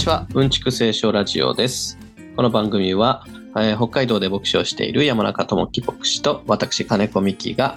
[0.00, 0.26] こんにちは。
[0.32, 1.98] うんちく聖書ラジオです。
[2.34, 7.76] この番組は、えー北海道で牧師をしている山中智樹牧師と私金子美希が、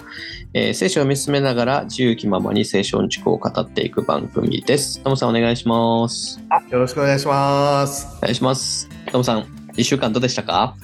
[0.54, 5.02] えー聖書を見つめながら自由気ままに聖書うんちくを語っていく番組です。
[5.02, 6.40] トムさんお願いします。
[6.70, 8.06] よろしくお願いします。
[8.16, 8.88] お願いします。
[9.12, 9.44] トムさん、
[9.76, 10.76] 一週間どうでしたか？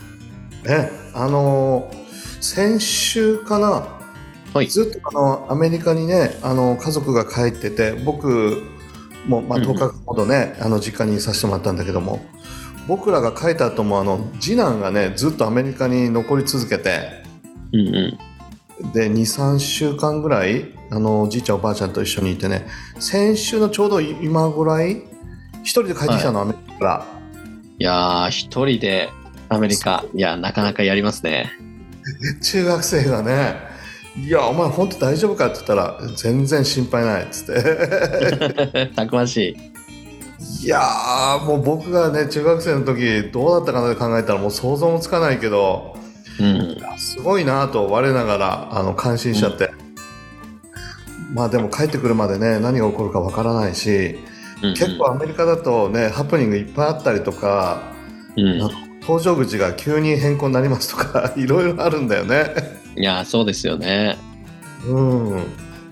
[0.67, 3.89] ね、あのー先週かな、
[4.53, 8.63] はいずっとあのアメリカにね、あの家族が帰ってて、僕
[9.27, 12.21] もまあうんうん10日ほどね、あの実家にいさせてもらったんだけども、
[12.87, 17.23] 僕らが帰った後もあの次男がね、ずっとアメリカに残り続けて、
[17.73, 18.19] うんう
[18.83, 18.93] ん。
[18.93, 22.67] で2、3週間ぐらいあのおじいちゃんおばあちゃんと一緒にいてね、
[22.99, 25.03] 先週のちょうど今ぐらい
[25.63, 27.07] 一人で帰ってきたの、アメリカから。
[27.79, 29.11] いやー、一人で
[29.49, 31.53] アメリカ、いや、なかなかやりますね。
[32.43, 33.57] 中学生がね
[34.17, 39.71] 「いやお前本当大丈夫か?」って言ったら「全然心配ない」っつって たくましい。
[40.65, 45.95] いやーもう僕がね中学生の時どうだったかなって考えたらもう想像もつかないけど
[46.39, 46.77] うん。
[46.99, 49.71] すごいなと我ながらあの感心しちゃって、
[51.35, 54.19] まあでも帰ってくるまでね何が起こるかわからないし
[54.63, 57.83] うんうん結構アメリカだとねハプニングいっぱいあったりとか
[58.37, 58.71] うん。
[59.03, 62.80] 搭乗口が急に変更になりますとか いろいろあるんだよね。
[62.97, 64.17] いやー、そうですよね。
[64.87, 65.45] うん、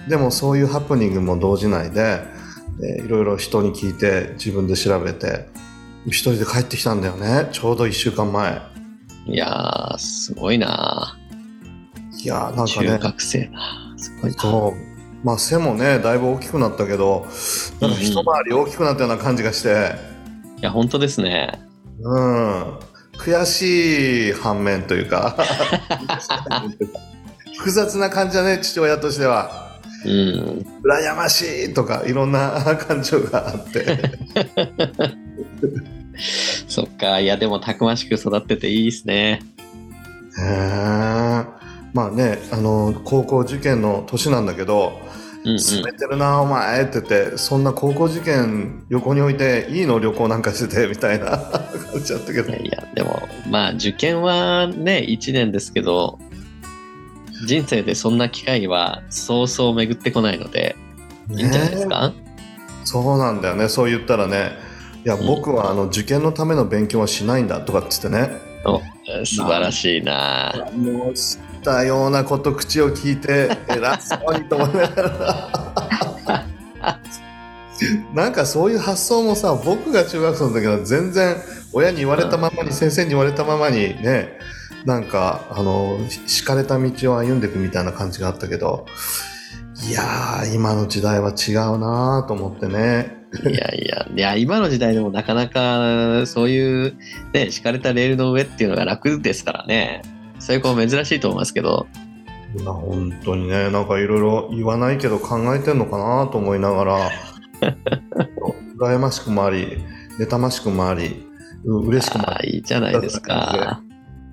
[0.08, 2.20] でもそういうハプニングも動じないで、
[2.82, 5.48] えーいろいろ人に聞いて自分で調べて
[6.06, 7.48] 一人で帰ってきたんだよね。
[7.52, 8.62] ちょうど1週間前。
[9.26, 11.18] いやー、すごいな。
[12.22, 13.94] いやーなんか中ね学生な。
[13.96, 14.38] すごいな。
[14.38, 15.26] そう。
[15.26, 17.26] まあ背もねだいぶ大きくなったけど
[17.80, 19.94] なんか一回り大きくなったような感じがして、
[20.58, 21.52] いや、本当ですね。
[22.00, 22.78] うん、
[23.18, 25.36] 悔しい反面というか
[27.58, 29.68] 複雑な感じだね父親としては
[30.04, 30.66] うん。
[30.84, 33.98] 羨ましいとかいろんな感情があって。
[36.68, 37.18] そっか。
[37.18, 39.40] いや、でも、たくましく育ってていいですね。
[40.38, 41.44] へえ
[41.94, 45.00] まあねあの高校受験の年なんだけど
[45.44, 51.68] うんうん「進めてるなお前」って言ってそんな高校受験横に置いていいの旅行なんかしててみたいな。
[51.88, 52.52] 感じだったけど。
[52.52, 56.18] いやでも、まあ、受験はね、1年ですけど、
[57.46, 60.76] 人生でそんな機会はそうそう巡ってこないので、
[61.30, 62.12] いいんじゃないですねか、
[62.84, 63.68] そうなんだよね。
[63.68, 64.52] そう言ったらね。
[65.04, 65.26] いやうん。
[65.26, 68.48] 僕はあの受験のための勉強はしないんだとかって言ってね。
[69.24, 70.52] 素晴らしいな。
[70.76, 71.38] もう知
[71.68, 76.48] ったようなこと口を聞いて偉そうにと思いながら
[78.14, 81.36] なんかそういう発想もさ僕が中学生の時は全然
[81.72, 84.38] 親に言われたままに、先生に言われたままにね
[84.84, 88.86] なんかあの敷かれた道を歩んでいくみたいな感じがあったけど
[89.88, 96.96] いやー今の時代は違うなと思ってねいやいや、いや、今の時代でもなかなかそういう、
[97.34, 100.00] ね、敷かれたレールの上っていうのが楽ですからね。
[100.38, 101.86] そういう子珍しいと思いますけど、
[102.56, 107.10] いや本当にねなんかいろいろ言わないけど考えてんのかなと思いながら
[108.78, 109.78] 羨ましくもあり
[110.18, 111.28] 妬ましくもあり
[111.64, 113.82] う嬉しくもあああ、いいじゃないですか。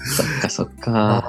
[0.00, 1.24] そっかそっか。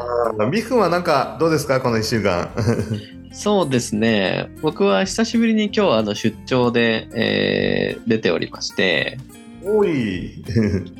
[0.46, 2.50] りビフはなんかどうですかこの1週間？
[3.32, 4.50] そうですね。
[4.62, 9.18] 僕は久しぶりに今日あの出張で、えー出ておりまして、
[9.64, 10.44] おい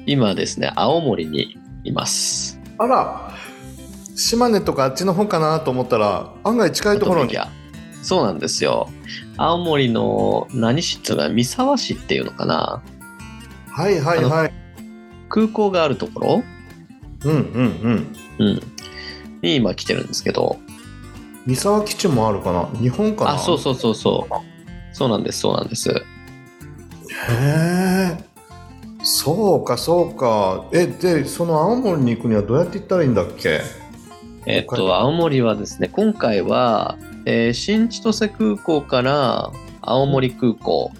[0.06, 2.59] 今ですね、青森にいます。
[2.80, 3.32] あら
[4.16, 7.38] 島根とかあっちの方かなと思ったら案外近いところに。
[8.02, 8.90] そうなんですよ。
[9.36, 12.82] 青森の何市っていうの三沢市っていうのかな。
[13.70, 14.54] はいはいはい。
[15.28, 16.44] 空港があるところ、
[17.26, 17.38] うんうん
[18.40, 18.48] うん。
[18.48, 18.62] うん、
[19.42, 20.58] に今来てるんですけど、
[21.46, 22.70] 三沢基地もあるかな？
[22.80, 23.34] 日本かな？
[23.34, 24.34] あ、そうそうそうそう。
[24.94, 25.90] そうなんです、そうなんです。
[25.90, 26.04] へ
[27.42, 28.18] え
[29.04, 30.66] そうかそうか。
[30.74, 33.62] えでその青森に行くにはどうやって行ったらいいんだっけ？
[34.46, 39.52] えっと、青森はですね、今回は、えー新千歳空港から
[39.82, 40.92] 青森空港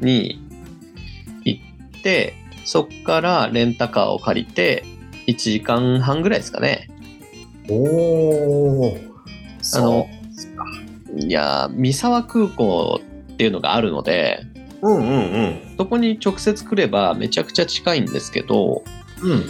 [0.00, 0.40] に
[1.44, 2.34] 行って、
[2.64, 4.84] そこからレンタカーを借りて、
[5.26, 6.88] 1時間半ぐらいですかね。
[7.70, 8.96] おお
[9.74, 10.06] あの、
[11.16, 13.00] いやー、三沢空港
[13.32, 14.40] っていうのがあるので、
[14.82, 15.14] うんうんう
[15.46, 15.60] ん。
[15.78, 18.82] そこに直接来ればめちゃくちゃ近いんですけど、
[19.22, 19.44] うん。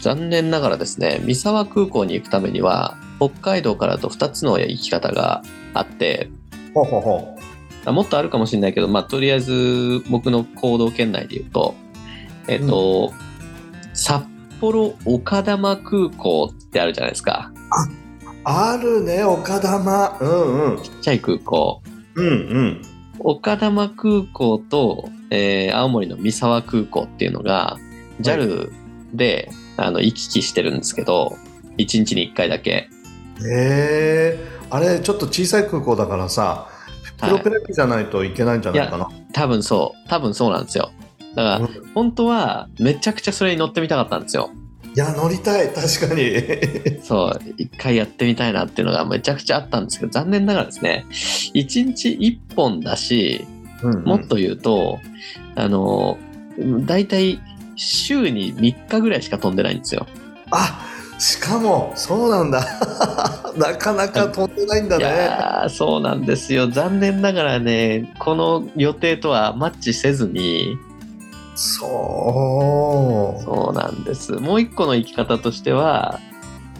[0.00, 5.42] 残念ながらですね、三沢空港に行くためには、北海道からと2つの行き方が
[5.72, 6.30] あって、
[6.74, 7.38] ほうほうほ
[7.86, 11.74] あもっとあるかもしれないけど、まあ、とりあえず僕の行動圏内で言うと、
[12.48, 13.12] えっ、と、
[13.92, 14.24] 札
[14.60, 17.52] 幌丘珠空港ってあるじゃないですか。
[18.44, 20.18] あるね岡玉。
[20.20, 20.82] うんうん。
[20.82, 21.82] ちっちゃい空港。
[22.14, 27.78] うんうん丘珠空港と、えー青森の三沢空港っていうのが
[28.20, 28.72] JAL
[29.12, 31.36] で、あの行き来してるんですけど
[31.78, 32.88] 1日に1回だけ。
[33.44, 36.68] えー、あれちょっと小さい空港だからさ
[37.20, 40.08] プロペラ機じゃないといけないんじゃないかな、多分そう。
[40.08, 40.90] 多分そうなんですよ。
[41.34, 41.68] だから、うん。
[41.94, 44.50] 本当はめちゃくちゃそれに乗ってみたかったんですよ
[44.96, 45.72] いや乗りたい。
[45.72, 46.32] 確かに。
[47.02, 53.44] そう一回やってみたいなっていうのがめちゃくちゃあったんですけど残念ながらですね1日1本だし
[54.04, 55.00] もっと言うと、
[55.56, 56.16] あの
[56.86, 57.40] 大体
[57.76, 60.06] 週に3日ぐらいしか飛んでないんですよ。
[60.50, 60.80] あ
[61.18, 62.64] しかもそうなんだ。
[63.56, 66.68] なかなか飛んでないんだいねやーそうなんですよ。
[66.68, 70.76] 残念ながらねこの予定とはマッチせずに
[71.54, 73.42] そう。
[73.44, 74.32] そうなんです。
[74.32, 76.20] もう一個の行き方としては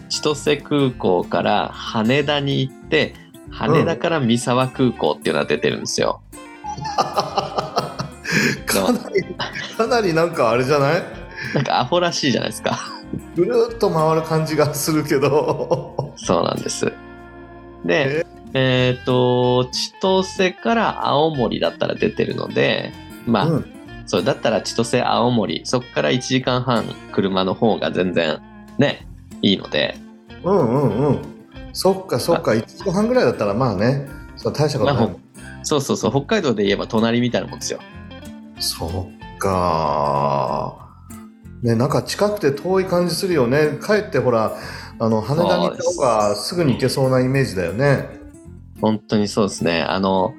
[0.08, 3.14] 千歳空港から羽田に行って
[3.50, 6.20] 羽田から三沢空港っていうのが出てるんですよ、
[6.96, 9.24] かなり
[9.76, 11.02] かなりなんかあれじゃない？
[11.54, 12.78] なんかアホらしいじゃないですか。
[13.36, 16.12] ぐるっと回る感じがするけど。
[16.16, 16.92] そうなんです。
[17.84, 18.96] でえ？
[19.00, 22.92] っ、と千歳から青森だったら出てるので
[23.26, 23.73] まあ、うん
[24.06, 28.40] そうだったら千歳青森そこから1時間半車の方が全然
[28.78, 29.06] ね
[29.42, 29.96] いいので。
[30.42, 31.18] うんうんうん。
[31.72, 34.06] そっかそっか1時間半ぐらいだったらまあね
[34.36, 35.24] そう大したことない、まあ
[35.64, 37.80] そうそうそう北海道で言えば隣みたいなもんですよ。
[38.60, 40.78] そっか。
[41.62, 43.78] ねなんか近くて遠い感じするよね。
[43.80, 44.56] かえってほら
[44.98, 48.08] あの羽田に行った方がすぐに行けそうなイメージだよね。
[48.80, 49.82] 本当にそうですね。
[49.82, 50.34] あの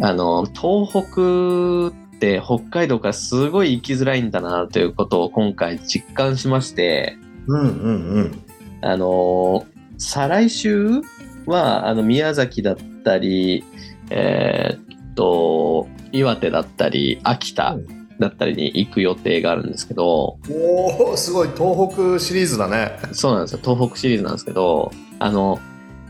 [0.00, 8.42] あの東北って北海道からすごい行きづらいんだなということを今回実感しましてうんうんうん。
[8.80, 9.66] あの
[9.98, 11.00] 再来週
[11.46, 13.64] はあの宮崎だったり
[14.10, 17.76] えーっと岩手だったり秋田
[18.18, 22.96] だったりに行く予定があるんですけど、おおすごい東北シリーズだね。
[23.12, 23.58] そうなんですよ。
[23.62, 25.58] 東北シリーズなんですけどあの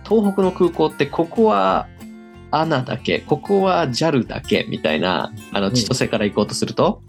[0.07, 1.89] 東北の空港ってここは
[2.55, 5.75] ANA だけここは JAL だけみたいなあのん。
[5.75, 7.03] 千歳から行こうとすると、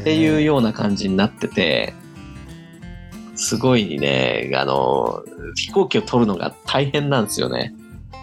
[0.00, 1.94] っていうような感じになってて
[3.34, 5.22] すごいねあの
[5.54, 7.74] 飛行機を取るのが大変なんですよね。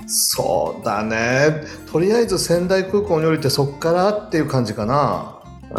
[0.05, 1.63] そうだね。
[1.91, 5.39] とりあえず仙台空港に降りてそっからっていう感じかな。
[5.69, 5.77] うん。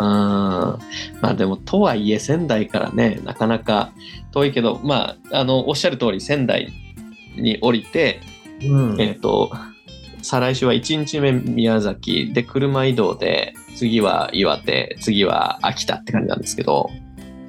[1.21, 3.93] まあでもとはいえ仙台からねなかなか
[4.33, 6.73] 遠いけどまああのおっしゃる通り仙台
[7.37, 8.21] に降りて
[8.69, 9.01] うん。
[9.01, 9.51] えっ、と、
[10.23, 12.33] 再来週は1日目宮崎。
[12.33, 16.89] で車移動で、次は岩手、次は秋田って感じなんですけど、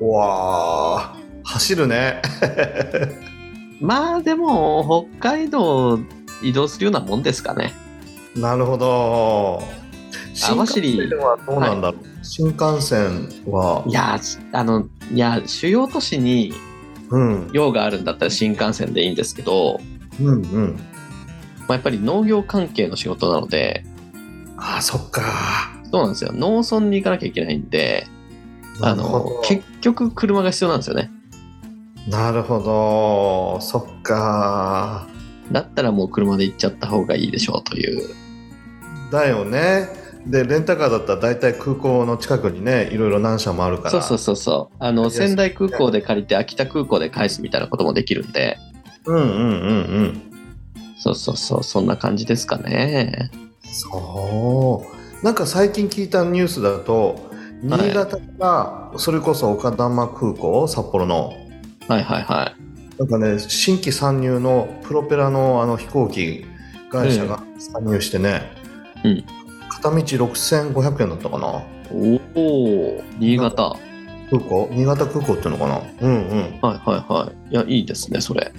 [0.02, 2.22] うわあ走るね。
[3.80, 6.00] まあでも北海道
[6.44, 7.74] 移動するようなもんですかね。
[8.36, 9.64] なるほど。
[10.34, 10.82] 新網走
[11.16, 13.84] はどうなんだろう、新幹線は？
[13.88, 14.20] いや、
[14.52, 16.54] あの、いや、主要都市に
[17.10, 17.50] うん。
[17.54, 19.80] 用があるんだったら新幹線でいいんですけど、
[20.20, 20.80] うんうん
[21.68, 23.84] まあ、やっぱり農業関係の仕事なので、
[24.58, 25.22] あそっか。
[25.92, 26.32] そうなんですよ。
[26.34, 28.08] 農村に行かなきゃいけないんで、
[28.82, 31.12] あの結局車が必要なんですよね。
[32.08, 33.62] なるほど。
[33.62, 35.08] そっか。
[35.52, 38.10] だったらもう車で行っちゃった方がいいでしょうという。
[39.12, 39.88] だよね。
[40.26, 43.92] でレンタカーだったら大体空港の近くにねいろいろ何社もあるから。
[43.92, 44.76] そうそうそうそう。
[44.80, 48.58] あの、仙台空港で借りて秋田空港で返すみたいなこともできるんで、
[49.06, 49.42] うんうんうんう
[50.04, 50.35] ん
[50.98, 53.30] そうそうそう、そんな感じですかね。
[53.64, 54.84] そ
[55.22, 57.30] うなんか最近聞いたニュースだと
[57.64, 61.34] 新潟からそれこそ岡玉空港札幌の
[61.88, 63.00] はいはいはい。
[63.00, 66.46] なんかね新規参入のプロペラのあの飛行機
[66.90, 68.52] 会社が参入してね、
[69.04, 69.26] うん
[69.70, 71.48] 片道6500円だったかな
[71.92, 73.64] おお、新潟。
[73.64, 73.78] は
[74.32, 76.78] 空港新潟空港っていうのかなうんうんいはい
[77.14, 77.52] はい。
[77.52, 78.52] いや、いいですね、それ。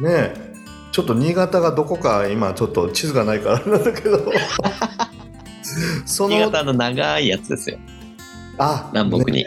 [0.00, 0.49] ねえ
[0.92, 4.30] ちょっと新潟がどこか今ちょっと地図がないからなんだけど
[6.04, 7.78] その新潟の長いやつですよ。
[8.58, 9.46] あ南北にね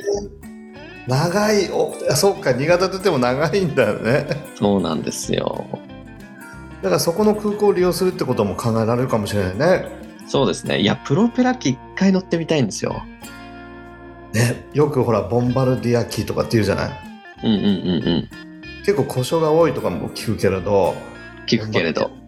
[1.08, 5.66] 長いおあそうか新潟といっても長いんだよねそうなんですよ。
[6.82, 10.80] だからそこの空港を利用するってことも考えられるかもしれないねそうですね。
[10.80, 13.04] いや、プロペラ機一回乗ってみたいんですよ。
[14.34, 16.92] ねよくほらボンバルディア機とかって言うじゃない
[17.44, 18.30] うんうんうんうん。
[18.80, 20.96] 結構故障が多いとかも聞くけれど
[21.48, 22.12] 聞くけれど。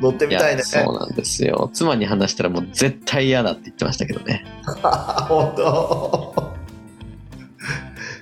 [0.00, 1.70] 乗ってみたいねそうなんですよ。
[1.72, 4.44] 妻に話したらもう絶対嫌だって言ってましたけどね。
[5.28, 6.52] 本当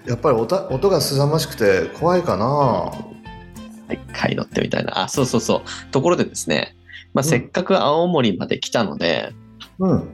[0.07, 2.93] やっぱり音音がすさましくて怖いかな
[3.93, 5.03] 一回乗ってみたいな。
[5.03, 5.91] あ、そうそうそう。
[5.91, 6.77] ところでですね、
[7.13, 9.33] まあ、せっかく青森まで来たので、
[9.79, 10.09] うん。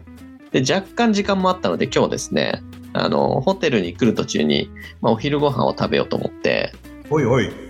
[0.52, 2.62] で、若干時間もあったので、今日ですね、
[2.94, 4.70] あの、ホテルに来る途中に、
[5.00, 6.72] まあ、お昼ご飯を食べようと思って、
[7.10, 7.65] おいおい。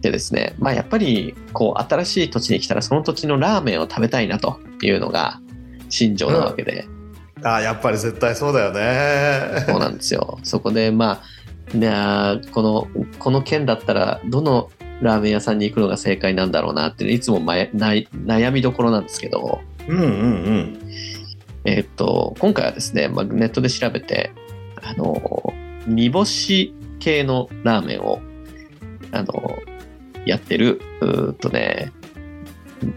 [0.00, 5.40] でですね、まあ、やっぱり、こう、新しい土地に来たら、その土地のラーメンを食べたいなというのが、
[5.88, 6.86] 心情なわけで、
[7.42, 9.64] あーやっぱり絶対そうだよね。
[9.66, 10.38] そうなんですよ。
[10.42, 11.22] そこで、ま
[11.72, 12.88] あ、ねあーこの、
[13.18, 20.78] この県だったら、どのラーメン屋さんに行くのが正解なんだろうなっていつも悩みどころなんですけど、うんうんうん。
[21.64, 24.32] えーっと、今回はですね、まあ、ネットで調べて、
[24.82, 25.52] あの、
[25.86, 28.20] 煮干し系のラーメンを、
[29.12, 29.58] あの、
[30.26, 31.92] やってる、うーっとね、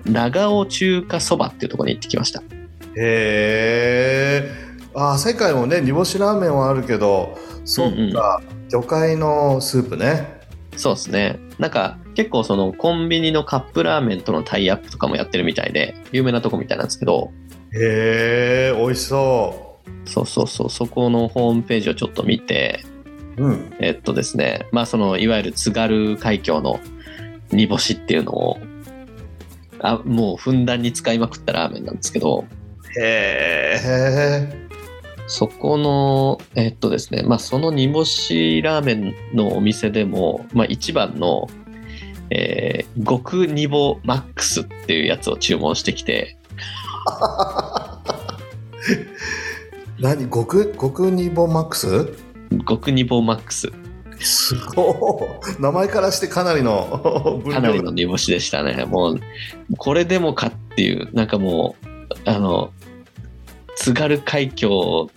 [0.05, 2.41] 長尾中華そばっていうところに行ってきました。
[2.41, 2.43] へ
[2.95, 4.51] え。
[4.95, 10.41] あー世界もね煮干しラーメンはあるけどそっか、魚介のスープね。
[10.75, 11.39] そうですね。
[11.59, 17.31] なんか、結構そのコンビニのカップラーメンとのタイアップとかもやってるみたいで、有名なとこみたいなんですけど、
[17.73, 22.83] へえ美味しそそうそうそう、そこのホームページをちょっと見て、
[23.37, 23.73] ううん。
[23.79, 26.79] えっとですね、まあそのいわゆる津軽海峡の
[27.53, 28.57] 煮干しっていうのを
[29.79, 32.45] あもうふんだんに使いまくったラーメンなんですけど
[32.97, 34.67] へえ
[35.27, 41.47] そこのえっとですねまあその煮干しラーメンのお店でも、まあ、一番の、
[42.29, 46.37] えー極煮干マックスっていうやつを注文してきて。
[49.99, 50.29] 何？
[50.29, 50.75] 極？
[50.79, 52.13] 極煮ボマックス？
[52.67, 53.71] 極煮干マックス
[54.19, 55.61] すごい。
[55.61, 58.85] 名前からしてかなりの かなりの煮干しでしたね。
[58.85, 59.19] もう
[59.77, 62.71] これでもかっていうなんかもうあの
[63.75, 65.09] 津軽海峡を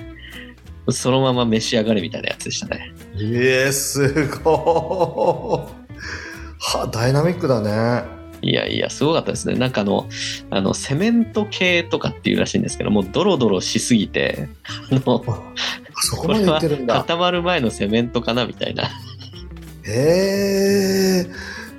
[0.88, 2.92] そのまま召し上がるみたいなやつでしたね。
[3.16, 5.76] えー、すごい。
[6.58, 9.54] はダイナミックだねいやいやすごかったですね。
[9.54, 10.08] なんかあの
[10.50, 14.48] あのセメント系とかっていうらしいんですけどもうドロドロしすぎて
[14.90, 15.24] あの
[16.02, 16.94] そこまで言ってるんだ。
[16.94, 18.84] 固まる前のセメントかなみたいな。
[19.84, 21.26] へえ。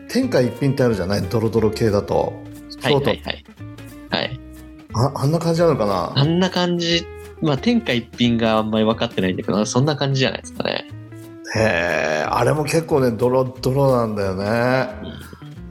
[0.10, 1.22] 天下一品ってあるじゃない？
[1.22, 2.34] ドロドロ系だと。
[2.82, 3.46] はいはいはい。
[4.10, 4.40] はい。
[4.94, 6.14] ああんな感じなのかな？
[6.16, 7.06] あんな感じ。
[7.42, 10.90] まあ天下一品があんまり分かってないんだけどそんな感じじゃないですかね。
[11.56, 14.90] へえあれも結構ねドロドロなんだよね。
[15.04, 15.27] うん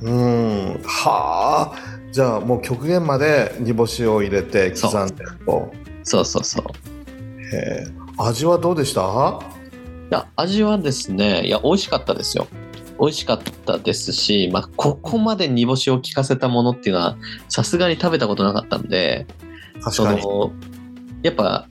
[0.07, 1.97] はあ。
[2.13, 5.73] じゃあもう極限まで煮干しを入れて刻んでると
[6.03, 6.65] そうそうそう。
[7.55, 7.87] へえ。
[8.17, 9.41] 味はどうでした？
[10.11, 12.47] いや味はですねいや美味しかったですよ。
[12.99, 17.19] 美味しかったですし、まあ、ここまで煮干しを効かせたものっていうのは
[17.51, 19.27] さすがに食べたことなかったんで
[19.91, 20.53] その
[21.23, 21.69] やっぱ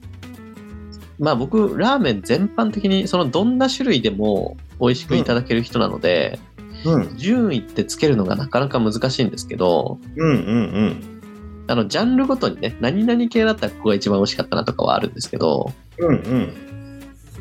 [1.17, 6.54] まあ僕ラーメン全般的にそのどんな種類でも美味しくいただける人なので、うん
[7.15, 10.39] 順位ってつけるのがなかなか難しいんですけどうんうんう
[10.85, 11.21] ん。
[11.67, 16.53] あのジャンルごとにね何々系だったらここが一番美味しかったなとかはあるんですけどうんうん。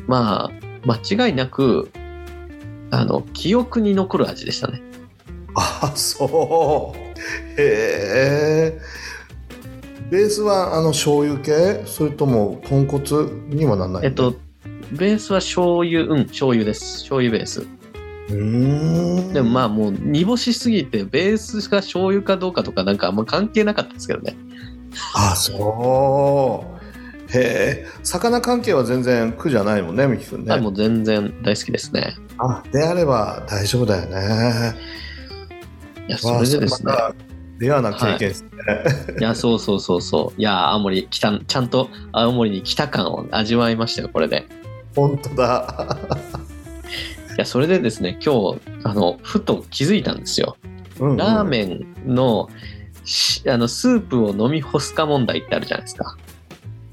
[0.07, 0.51] まあ
[0.85, 1.91] 間違いなく
[2.91, 4.81] あの記憶に残る味でしたね。
[5.55, 6.97] あそう。
[7.59, 8.79] へえ。
[10.09, 11.83] ベースはあの醤油系？
[11.85, 14.35] それとも豚骨にはなんないえっと
[14.91, 16.97] ベースは醤油うん醤油です。
[16.99, 17.65] 醤油ベース
[18.27, 24.35] でもまあもう煮干しすぎてベースが醤油かどうかとかなんかあんま関係なかったですけどね。
[25.13, 27.37] あそう。
[27.37, 27.87] へえ。
[28.03, 30.53] 魚関係は全然苦じゃないもんねみきくんね。
[30.53, 32.15] あもう全然大好きですね。
[32.37, 34.75] あであれば大丈夫だよね。
[36.07, 36.93] いやそれでですね。
[37.57, 38.49] レアな経験ですね、
[39.17, 39.23] い。
[39.23, 40.41] やそうそうそうそう。
[40.41, 44.45] いや青森来たちゃんと青森に来た感を味わいましたよこれで。
[44.95, 45.97] 本当だ。
[46.51, 46.54] い
[47.37, 50.57] やそれでですね今日あのふと気づいたんですよ。
[50.99, 52.49] うんうんラーメンの
[53.03, 56.17] しあのスープを飲み干すか問題ってあるじゃないですか。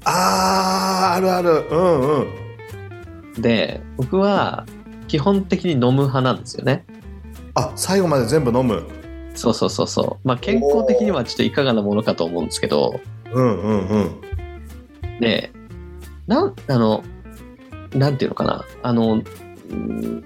[0.05, 1.65] あーあるある。
[1.69, 3.41] うんうん。
[3.41, 4.65] で僕は
[5.07, 6.85] 基本的に飲む派なんですよね。
[7.55, 8.83] あ最後まで全部飲む。
[9.35, 10.27] そうそうそうそう。
[10.27, 12.99] まあ健康的にはちょっといかがなものかと思うんですけど。
[13.31, 15.19] うんうんうん。
[15.19, 15.51] で
[16.27, 17.03] なんあの
[17.93, 18.65] なんていうのかな。
[18.81, 19.21] あの
[19.71, 20.23] うん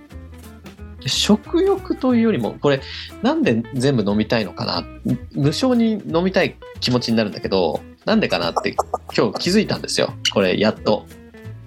[1.08, 2.82] 食欲というよりもこれ
[3.22, 4.86] なんで全部飲みたいのかな？
[5.34, 8.76] 無償に飲みたい気持ちになるんだけどなんでかなって
[9.16, 10.14] 今日気づいたんですよ。
[10.34, 11.06] これやっと。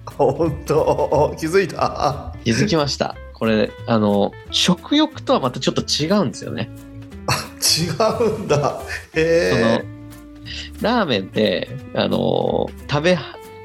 [0.05, 1.35] 本当？
[1.39, 2.35] 気づいた？
[2.43, 3.15] 気づきました。
[3.33, 6.69] これあの食欲とはまたちょっと違うんですよね。
[7.61, 7.89] 違
[8.23, 8.57] うんだ。
[8.57, 8.81] その
[9.15, 9.83] へえ
[10.81, 13.17] ラーメンってあの食べ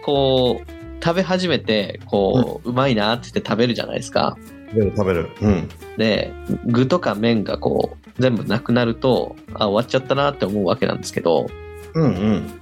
[0.04, 4.37] こう食べ始めてこう、うまいなって言って食べるじゃないですか
[4.70, 6.32] 食べる食べるうんで
[6.66, 11.46] 具とか麺がこう全部なくなるとあ終わっちゃったなって思うわけなんですけど
[11.94, 12.61] うんうん。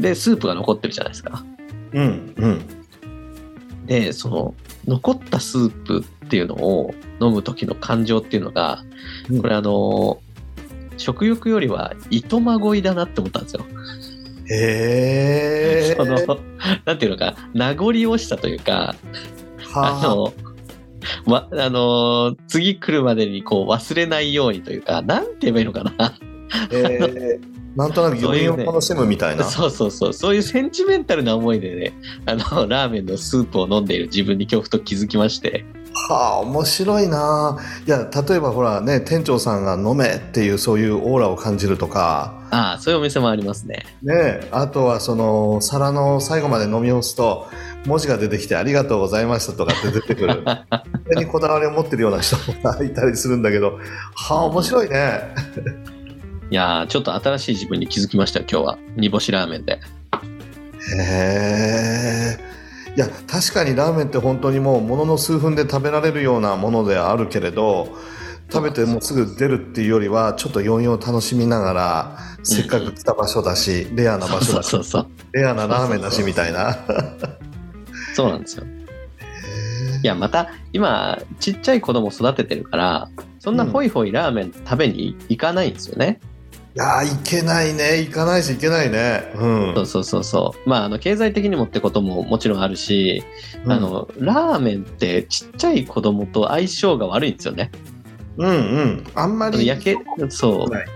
[0.00, 1.44] でスープが残ってるじゃないですか
[1.92, 2.60] うんうん。
[3.86, 4.54] でその
[4.86, 8.84] 残ったスープっていうのを飲む時の感情っていうのが
[9.30, 10.20] うんこれあの
[10.96, 13.64] 食欲よりはいとまごいだなって思ったんですよ。
[14.50, 15.94] へえ。
[15.96, 16.38] その
[16.84, 18.94] なんていうのか名残惜しさというか
[19.74, 20.02] あはあ。
[20.02, 20.32] の、
[21.26, 26.14] ま、あの次来るまでにこう忘れないようにというかなんて言えばいいのかな。
[26.70, 29.44] えー、なんとなく余韻を楽しむみたいな。
[29.44, 30.12] そうそうそう。
[30.12, 31.92] そういうセンチメンタルな思いでね
[32.26, 35.64] あのラーメンのスープを飲んでいる自分に恐怖と気づきまして
[36.08, 37.58] はあ、面白いな。
[37.86, 43.84] いや、例えばほらね、店長さんが飲めっていうそういうオーラを感じるとか、ああそういうお店もありますね。
[44.02, 47.46] ね、あとはその皿の最後まで飲み干すと
[47.86, 50.42] 文字が出てきてありがとうございましたとかって出てくる。
[50.44, 53.78] それにこだわりを持ってるような人もいたりするんだけど、
[54.14, 55.34] はあ、面白いね。
[56.50, 59.74] いやーちょっと新しい自分に気づきましたよ今日は煮干しラーメンで。
[59.74, 59.78] へ
[62.42, 62.47] え。
[62.98, 67.96] いや、確かにラーメンって本当にもうものの数分で食べられるようなものではあるけれど、
[68.52, 74.76] 食べてもうすぐ出るっていうよりは、ちょっと余韻を楽しみながら、せっかく来た場所だし、レアな場所だし
[75.30, 76.76] レアなラーメンだしみたいな。
[78.16, 78.64] そうなんですよ。
[80.02, 86.20] いやまた今ちっちゃい子供育ててるからそんなホイホイラーメン食べに行かないんですよね。
[86.22, 86.37] い
[86.78, 87.98] やー、いけないね。
[88.00, 89.32] 行かないし、行けないね。
[89.34, 89.74] うん。
[89.74, 90.68] そうそうそうそう。
[90.68, 93.22] まああの経済的にもってことももちろんあるし、
[93.64, 97.70] うんあのラーメンってちっちゃい子供と相性が悪いんですよね。
[98.36, 99.04] うんうん。
[99.14, 99.66] あんまり。
[99.66, 99.96] やけ
[100.28, 100.86] そうはい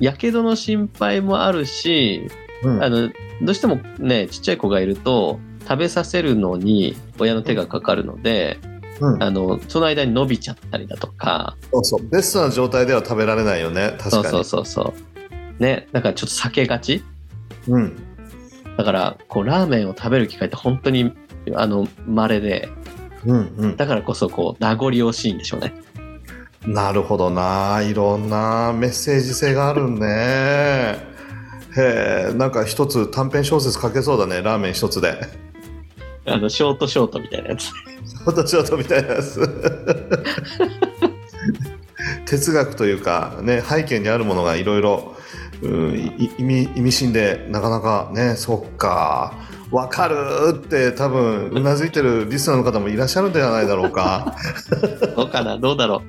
[0.00, 2.26] やけどの心配もあるし
[2.64, 3.08] うんあの
[3.42, 8.58] どうしてもねちっちゃい子がいると食べさせるのに親の手がかかるので、
[9.00, 12.08] うんあのその間に伸びちゃったりだとかそうそう。
[12.08, 13.96] ベストな状態では食べられないよね。
[13.98, 14.22] 確かに。
[14.24, 15.11] そうそうそうそう
[15.62, 17.02] ねだからちょっと避けがち？
[17.68, 17.96] うん。
[18.76, 21.12] だからこうラーメンを食べる機会って本当に
[21.54, 22.68] あの稀で
[23.24, 23.76] うんうん。
[23.76, 25.72] だからこそこう名残惜しいんでしょうね
[26.66, 27.82] なるほどな。
[27.82, 30.96] いろんなメッセージ性があるね。
[31.76, 34.42] へえ、なんか一つ短編小説書けそうだね。
[34.42, 35.20] ラーメン一つで。
[36.24, 39.40] あのショートショートみたいなやつちょっとちょっとみたいなやつ。
[42.26, 45.16] 哲学というか、ね、背景にあるものがいろいろ
[45.62, 49.34] うんい意味意味深でなかなかねそっか
[49.70, 50.16] わかる
[50.52, 54.36] って多分うなずいてるリスナーの方もいらっしゃるんではないだろうか。
[55.16, 56.02] どうかなどうだろ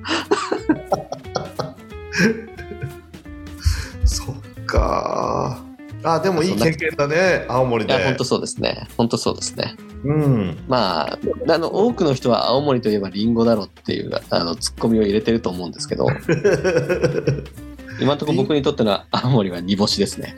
[4.04, 5.64] そっか。
[6.02, 7.94] あ、でもいい経験だね、青森で。
[8.04, 10.58] 本当そうですね本当そうですねうん。
[10.68, 16.06] まああの多くの人は青森といえばリンゴだろっていうあのツッコミを入れてると思うんですけど
[18.00, 20.36] 今のところ僕にとっての青森は煮干しですね。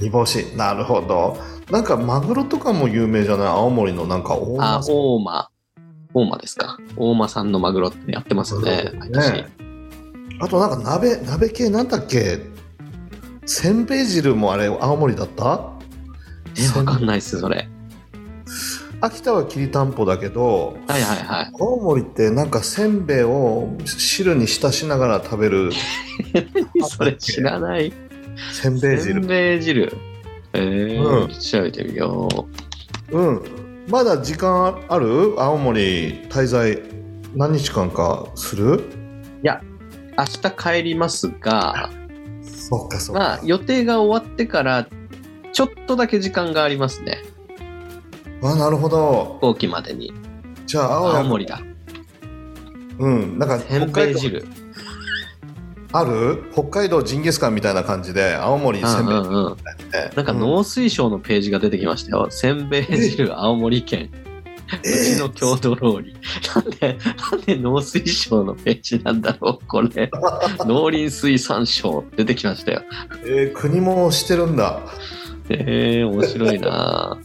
[0.00, 0.44] 煮干し。
[0.56, 1.36] なるほど。
[1.70, 3.46] なんかマグロとかも有名じゃない？
[3.48, 5.48] 青森のなんか大あ間大間。
[6.14, 6.78] 大間ですか。
[6.96, 8.90] 大間産のマグロってやってますよね。
[9.10, 9.46] ね
[10.40, 12.38] あとなんか鍋、鍋系なんだっけ？
[13.46, 15.70] せんべい汁もあれ青森だった？
[16.56, 17.68] えわかんないっすそれ
[19.04, 21.52] 秋田はきりたんぽだけど、はいはいはい。
[21.60, 25.70] 青森ってなんかせんべいを汁に浸しながら食べる。
[26.88, 27.92] それ知らない。
[28.52, 29.14] せんべい汁。
[29.14, 29.26] せん。
[29.26, 29.92] べい汁。
[30.54, 31.28] えーうん。
[31.28, 32.28] 調べてみよ
[33.10, 33.18] う。
[33.18, 33.42] うん。
[33.90, 35.34] まだ時間ある？
[35.38, 36.78] 青森滞在
[37.34, 38.82] 何日間かする？
[40.16, 41.90] 明日帰りますが
[42.42, 43.20] そっかそっか。
[43.20, 44.86] まあ予定が終わってから
[45.52, 47.18] ちょっとだけ時間がありますね
[48.44, 49.38] あ、なるほど。
[49.40, 50.12] 飛行機までに
[50.66, 51.60] じゃあ青山青森だ
[52.98, 53.38] うん。
[53.38, 54.44] なんかせん北海道べい汁
[55.92, 56.42] ある？
[56.52, 59.56] 北海道ジンギスカンみたいな感じで青森せんべいうんうんうん
[59.92, 62.26] ねなんか農水省のページが出てきましたよ。
[62.30, 64.10] せんべい汁 青森県。
[64.82, 66.16] うちの郷土料理。
[66.54, 66.98] なんで、
[67.30, 70.10] なんで農水省のページなんだろう、これ。
[70.66, 72.82] 農林水産省出てきましたよ。
[73.26, 74.80] えー国もしてるんだ。
[75.50, 77.18] えー、面白いな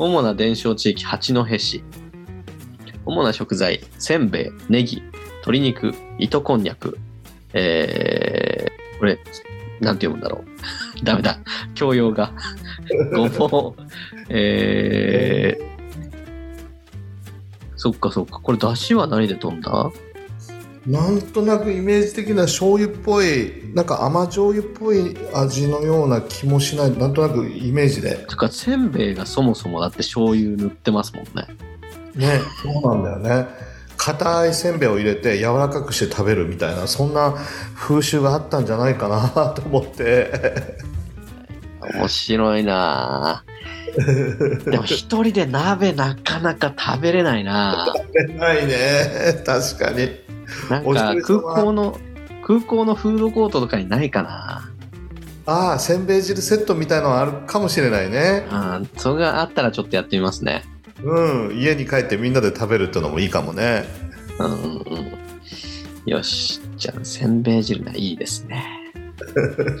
[0.00, 1.84] 主な伝承地域、八戸市。
[3.04, 5.02] 主な食材、せんべい、ネギ、
[5.40, 6.98] 鶏肉、糸こんにゃく。
[7.52, 9.18] えー、これ、
[9.82, 10.44] なんて読むんだろう。
[11.04, 11.38] ダメだ。
[11.74, 12.32] 教養が。
[13.14, 13.82] ごぼう。
[14.30, 15.64] えー、
[17.76, 18.40] そっかそっか。
[18.40, 19.90] これ、出汁は何で飛んだ？
[20.86, 26.96] なんとなくイメージ的な醤油っぽい、なんか甘醤油っぽい味のような気もしない。
[26.96, 28.16] なんとなくイメージで。
[28.28, 31.48] とか、せんべいがそもそもだって醤油塗ってますもんね。
[32.14, 33.70] ね、そうなんだよね。
[34.00, 37.34] 硬いせんべいを入れて柔らかくして食べるみたいなそんな
[37.74, 40.32] 風習があったんじゃないかなと思って
[41.82, 43.49] 面白いなぁ
[44.70, 47.92] でも一人で鍋なかなか食べれないな。
[47.96, 49.42] 食べないね。
[49.44, 50.10] 確かに。
[50.68, 51.98] なんか空港の
[52.42, 54.70] 空港のフードコートとかにないかな。
[55.46, 58.46] ああせんべい汁セットみたいのはあるかもしれないね。
[58.50, 60.64] うんそれがあったらちょっとやってみますね。
[61.02, 63.84] うん家に帰ってみんなで食べるってのもいいかもね。
[64.38, 65.18] うんうん。
[66.06, 66.60] よし。
[66.76, 68.64] じゃあせんべい汁がいいですね。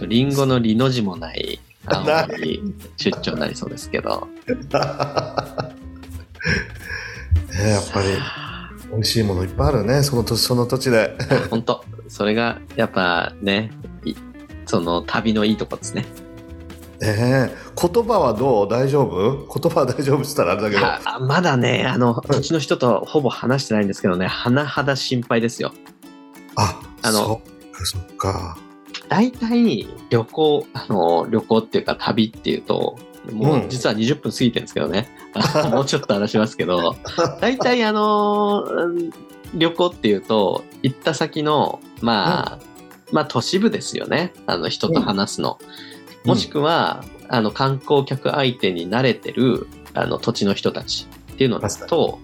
[0.06, 4.28] りんごのりの字もない青森出張になりそうですけど。
[7.52, 8.08] ねやっぱり
[8.90, 11.16] 美味しいものいっぱいあるねその土地その土地で。
[11.50, 11.84] 本当。
[12.08, 13.70] それがやっぱね
[14.04, 14.14] い
[14.66, 16.06] その旅のいいとこですね。
[17.00, 18.68] ねえ言葉はどう？
[18.68, 19.46] 大丈夫？
[19.60, 20.84] 言葉は大丈夫って言ったらあれだけど。
[20.86, 25.72] あまだねあの土地の人とほぼ話してないんですけどね甚だ心配ですよ。
[26.56, 28.58] ああのそっかそっか
[29.10, 32.96] 大体旅行あの旅行っていうか旅っていうと
[33.32, 35.08] もう実は20分過ぎてるんですけどね、
[35.70, 36.96] もうちょっと話しますけど。
[37.40, 39.10] 大体あのうん
[39.52, 42.58] 旅行っていうと行った先のまあ、
[43.10, 44.32] まあ都市部ですよね。
[44.46, 45.58] あの人と話すの、
[46.24, 52.20] もしくはあの観光客相手に慣れてるあの土地の人たちっていうのと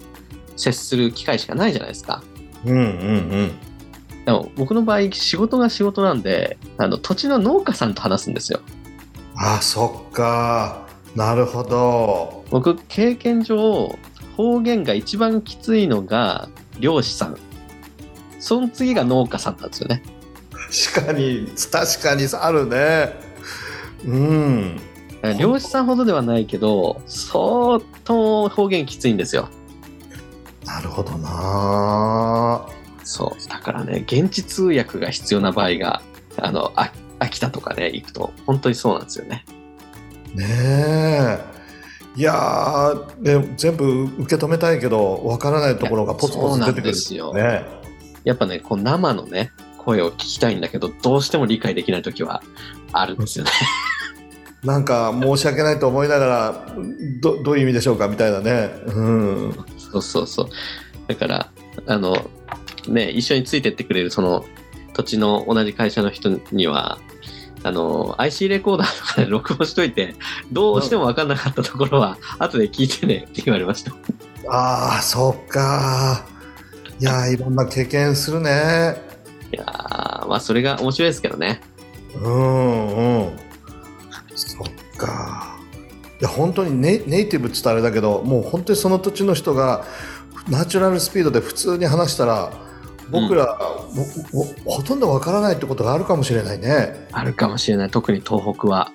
[0.54, 2.22] 接する機会しかないじゃないですか。
[2.64, 3.52] うんうんうん
[4.26, 8.60] でも僕の場合仕事が仕事なんであの土地の農家さんと話すんですよ。
[9.36, 10.84] あそっか。
[11.14, 12.44] なるほど。
[12.50, 13.96] 僕経験上
[14.36, 16.48] 方言が一番きついのが
[16.80, 17.38] 漁師さん。
[18.40, 20.02] その次が農家さんなんですよね。
[20.90, 23.14] 確かに確かにあるね。
[24.04, 24.80] うん。
[25.38, 29.48] 漁師さんほどではないけど相当方言きついんですよ。
[30.64, 32.66] なるほどな
[33.06, 33.48] そう。
[33.48, 36.02] だからね現地通訳が必要な場合が
[36.36, 39.44] あのあ秋田とかね行くと本当にそうなんですよね。
[40.34, 41.56] ねえ。
[42.16, 47.62] いやーで全部受け止めたいけどわからないところがポツポツ出てくるそうなんですよ。
[47.62, 47.64] ね。
[48.24, 52.42] やっぱねこう生のね声を聞きたいんだけどどうしても理解できない時は
[52.92, 53.50] あるんですよね。
[54.64, 56.66] なんか申し訳ないと思いながら
[57.20, 58.70] どどういう意味でしょうかみたいなね。
[58.86, 59.64] うん。
[59.78, 60.48] そうそうそう。
[61.06, 61.50] だから、
[61.86, 62.16] あの、
[62.92, 64.44] ね、一緒についてってくれる、その、
[64.94, 66.98] 土地の同じ会社の人には、
[67.62, 70.14] あの、IC レコーダーとかで 録音しといて、
[70.52, 73.92] どうしても分かんなかったところは、後で聞いてねって言われました。
[74.48, 76.24] ああそっか
[77.00, 78.96] いやーいろんな経験するね
[79.52, 81.60] いやー、まあ、それが面白いですけどね。
[82.14, 83.38] うんうん
[84.34, 85.58] そっか
[86.20, 89.84] いや本当にネネイティブって言ったらあれだけどもう本当にその土地の人が
[90.48, 92.52] ナチュラルスピードで普通に話したら
[93.10, 93.58] 僕ら、
[94.32, 97.06] ももほとんどわからないってことがあるかもしれないね。
[97.12, 97.90] あるかもしれない。
[97.90, 98.90] 特に東北は。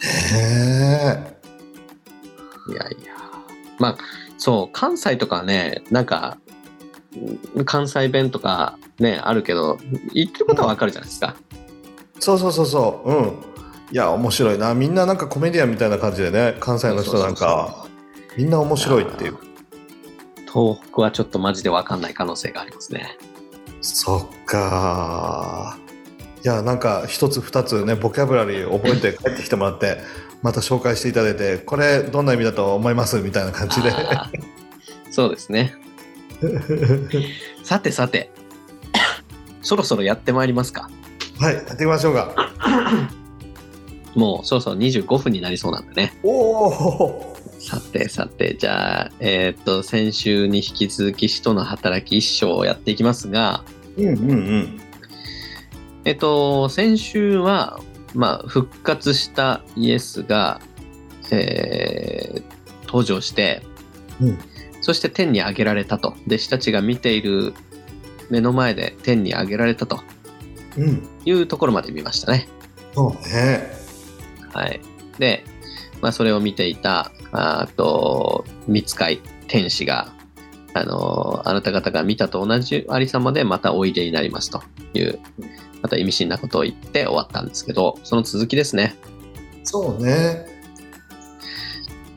[0.00, 1.32] へえ。
[2.68, 3.12] いやいや。
[3.78, 3.98] まあ、
[4.38, 6.38] そう、関西とかはね、なんか、
[7.56, 9.78] うん関西弁とかね、あるけど、
[10.14, 11.36] 言ってることはわかるじゃないですか。
[12.18, 13.10] そうそうそうそう。
[13.10, 13.52] うん。
[13.92, 14.72] いや面白いな。
[14.72, 17.86] みんななんかコメディアンみたいな感じでね関西の人なんか
[18.38, 19.36] みんな面白いっていう。
[20.52, 23.16] 東北はちょっとマジでわかんない可能性がありますね。
[23.80, 25.78] そっか。
[26.44, 29.98] いやなんか一つ二つねボキャブラリー覚えて帰ってきてもらって
[30.42, 33.92] また紹介していただいてこれどんな意味だと思いますみたいな感じで。
[35.10, 35.74] そうですね。
[37.62, 38.30] さてさて、
[39.62, 40.90] そろそろやってまいりますか。
[41.38, 42.50] はいやっていきましょうか。
[44.14, 46.18] もうそろそろ25分になりそうなんでね。
[46.22, 47.31] おお。
[47.62, 53.64] さてさて、じゃあ、えーっと、先週に引き続き、使徒の働き一章をやっていきますが、
[53.96, 54.80] うんうんうん。
[56.04, 57.78] えっと、先週は、
[58.14, 60.60] まあ、復活したイエスが、
[61.30, 63.62] えー登場して、
[64.20, 64.38] うん
[64.82, 66.16] そして天に上げられたと。
[66.26, 67.54] 弟子たちが見ている
[68.30, 70.00] 目の前で天に上げられたと
[70.76, 71.08] うん。
[71.24, 72.48] いうところまで見ましたね。
[72.92, 73.70] そうね。
[74.52, 74.80] はい。
[75.20, 75.44] で、
[76.00, 80.12] まあ、それを見ていた、あーと、見つかい天使が、
[80.74, 84.62] あのーあなた方が見たと同じありさまでまたおいでになりますと
[84.94, 85.18] いう、
[85.82, 88.94] また意味深なことを言って終わったんですけど、その続きですね。
[89.64, 90.46] そうね。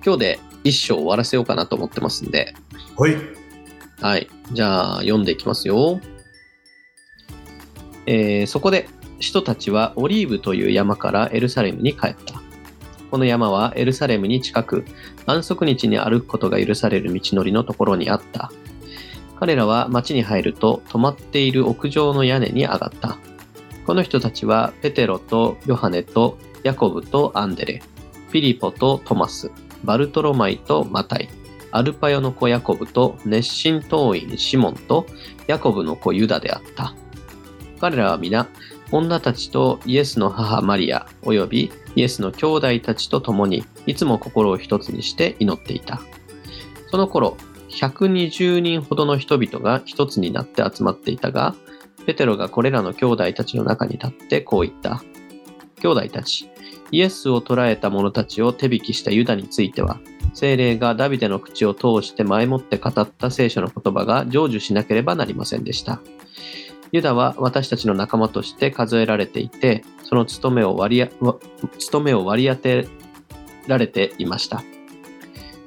[0.05, 2.53] 今日で一章終わらせようかなと思ってますんで、
[2.97, 3.15] はい。
[4.01, 4.27] はい。
[4.51, 5.99] じゃあ、読んでいきますよ。
[8.05, 8.87] えーそこで、
[9.19, 12.41] 人たちはオリーブという山からエルサレムに帰った。
[13.15, 14.83] この山はエルサレムに近く、
[15.25, 18.51] 安息日に歩くことが許される道のりのところにあった。
[19.39, 23.17] 彼らは町に入ると止まっている屋上の屋根に上がった。
[23.85, 27.83] この人たちはペテロとヨハネとヤコブとアンデレ、
[28.33, 29.49] ピリポとトマス、
[29.85, 31.29] バルトロマイとマタイ、
[31.71, 35.05] アルパヨの子ヤコブと熱心党員シモンと
[35.47, 36.93] ヤコブの子ユダであった。
[37.79, 38.49] 彼らは皆、
[38.91, 46.01] 女たちとイエスの母マリア、およびイエスの兄弟たちと共に、いつも心を一つにして祈っていた。
[46.91, 47.37] その頃、
[47.69, 51.55] 120人ほどの人々が一つになって集まっていたが、
[52.05, 55.03] ペテロがこれらの兄弟たちの中に立ってこう言った。
[55.81, 56.49] 兄弟たち、
[56.91, 59.99] イエスを捕らえた者たちを手引きしたユダについては、
[60.33, 66.01] 精霊がダビデの口を通して前もって語った聖書の言葉が成就しなければなりませんでした。
[66.95, 71.09] ユダは私たちの仲間として数えられていて、その務めを割り
[71.77, 72.87] 務めを割り当て
[73.67, 74.63] られていました。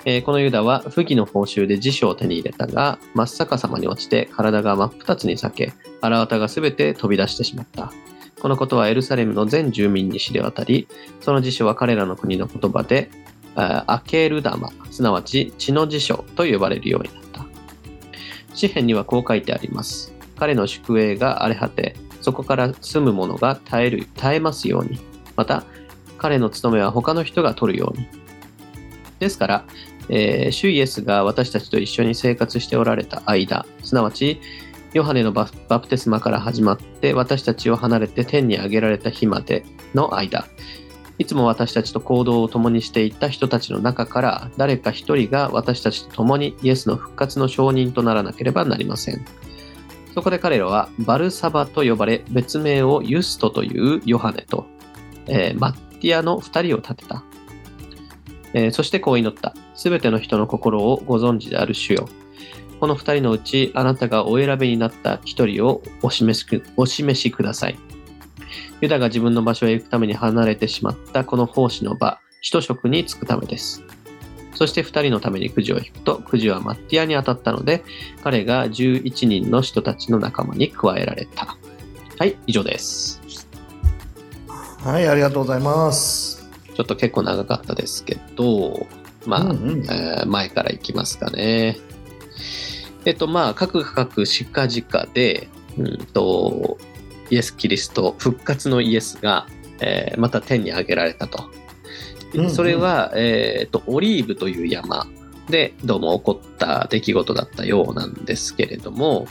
[0.07, 7.93] えーこのユダは不義の報酬で辞書を手に入れたが、真っ逆さまに落ちて体が真っ二つに裂け、腹綿がすべて飛び出してしまった。
[8.41, 10.89] このことはエルサレムの全住民に知れ渡り、
[11.21, 13.11] その辞書は彼らの国の言葉で、
[13.55, 17.45] アケールダマ、すなわち血の辞書と呼ばれるようになった。
[18.55, 20.15] 詩篇にはこう書いてあります。
[20.39, 25.01] 彼の宿営が荒れ果て、そこから住む者が絶える、絶えますように。
[25.37, 25.65] また、
[26.17, 28.07] 彼の務めは他の人が取るように。
[29.19, 29.65] ですから、
[30.09, 34.41] えー主イエスが私たちと一緒に生活しておられた間、すなわち、
[34.95, 40.47] ヨハネのババプテスマから始まって私たちを離れて天に上げられた日までの間、
[41.19, 49.25] いつも私たちと行動を共にしていた人たちの中から誰か一人が私たちと共にイエスの復活の証人とならなければなりません。
[50.19, 54.67] そこで彼らはバルサバと呼ばれ別名をユストというヨハネと、
[55.29, 57.23] えーマッティアの二人を立てた。
[58.53, 59.55] えーそしてこう祈った。
[59.77, 62.09] すべての人の心をご存知である主よ。
[62.81, 67.79] この二人のうちあなたがお選びになった一人をお示しくお示しください。
[68.81, 73.85] ユダが自分の場所へ行くために離れてしまったこの奉仕の場、一職に就くためです。
[74.59, 77.85] そして二人のためにくじを引くと、くじはマッティアに当たったので、
[78.25, 81.57] 彼が11人の人たちの仲間に加えられた。
[82.19, 83.21] はい、以上です。
[84.81, 86.51] はい、ありがとうございます。
[86.75, 88.85] ちょっと結構長かったですけど、
[89.27, 91.79] まあ、うんうんえー前からいきますかね。
[93.05, 95.47] えっと、まあ、各各しかじかで、
[95.79, 96.79] うんと、
[97.31, 99.47] イエス・キリスト、復活のイエスが、
[99.79, 101.49] えーまた天に上げられたと。
[102.35, 105.07] うんうんそれは、えっと、オリーブという山
[105.49, 109.27] でどうも起こった出来事だったようなんですけれども、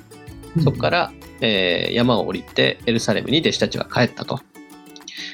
[0.63, 4.37] そこから、えー山を降りてエルサレムに弟子たちは帰ったと。
[4.37, 4.43] こ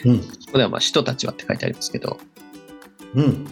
[0.06, 0.20] うん。
[0.20, 2.20] こでは、まあ、使徒たちはって書いてありますけど、
[3.16, 3.46] うん。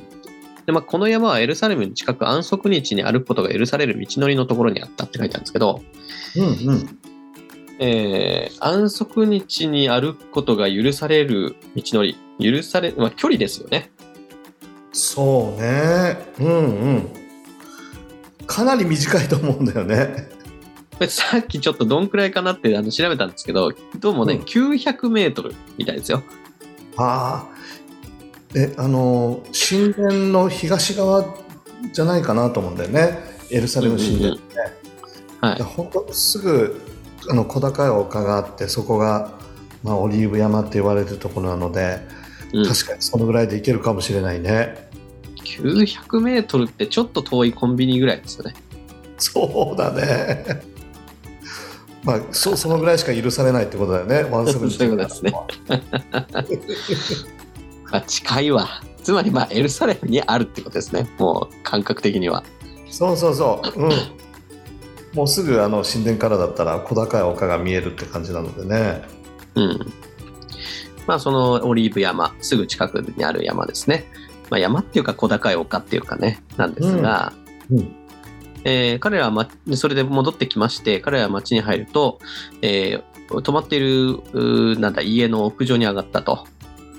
[0.65, 5.81] で、まあ、この山はエルサレムに近く安息日に歩くことが許される道のりのところにあったって書いてあるんですけど、
[6.35, 6.43] うん。
[6.43, 6.99] うん。
[7.79, 13.91] えー安息日に歩くことが許される道のり、許され、まあ、距離ですよね。
[14.91, 16.17] そうね。
[16.39, 17.09] うんうん。
[18.45, 20.29] かなり短いと思うんだよね。
[20.93, 26.21] これさっきちょっとどんくらいかなってあの調べたんですけど、どうもね、うん900メートルみたいですよ。
[26.97, 27.61] ああ。
[28.53, 31.25] え、あの、神殿の東側
[31.93, 33.17] じゃないかなと思うんだよね。
[33.49, 34.59] エルサレム神殿って。
[35.39, 35.65] はいや。
[35.65, 36.81] 本当すぐ
[37.29, 39.31] あの小高い丘があってそこが、
[39.83, 41.99] まあ、オリーブ山って言われるところなので、
[42.53, 44.89] うん確かにそのぐらいで行けるかもしれないね
[45.43, 48.53] 900メートルってちょっと遠いコンビニぐらいですよね。
[49.17, 50.61] そうだね
[52.03, 55.31] まあそそのぐらいしか許されないってことだよねワンセブンそういうことですね
[57.91, 58.81] まあ、近いわ。
[59.03, 61.09] つまり、まあ、エルサレムにあるってことですね。
[61.17, 62.43] もう、感覚的には。
[62.89, 63.91] そうそうそううん
[65.13, 69.01] もうすぐあの神殿からだったら小高い丘が見えるって感じなのでね
[69.55, 69.93] うん。
[71.07, 74.05] まあ、そのオリーブ山、すぐ近くにある山ですね。
[74.49, 77.33] まあ、山っていうか小高い丘っていうかね、なんですが、
[77.71, 77.95] うん
[78.63, 82.19] えー彼らは、ま、それで戻ってきまして、彼らは町に入ると、
[82.61, 86.45] えー泊まっている、なんだ、家の屋上に上がったと。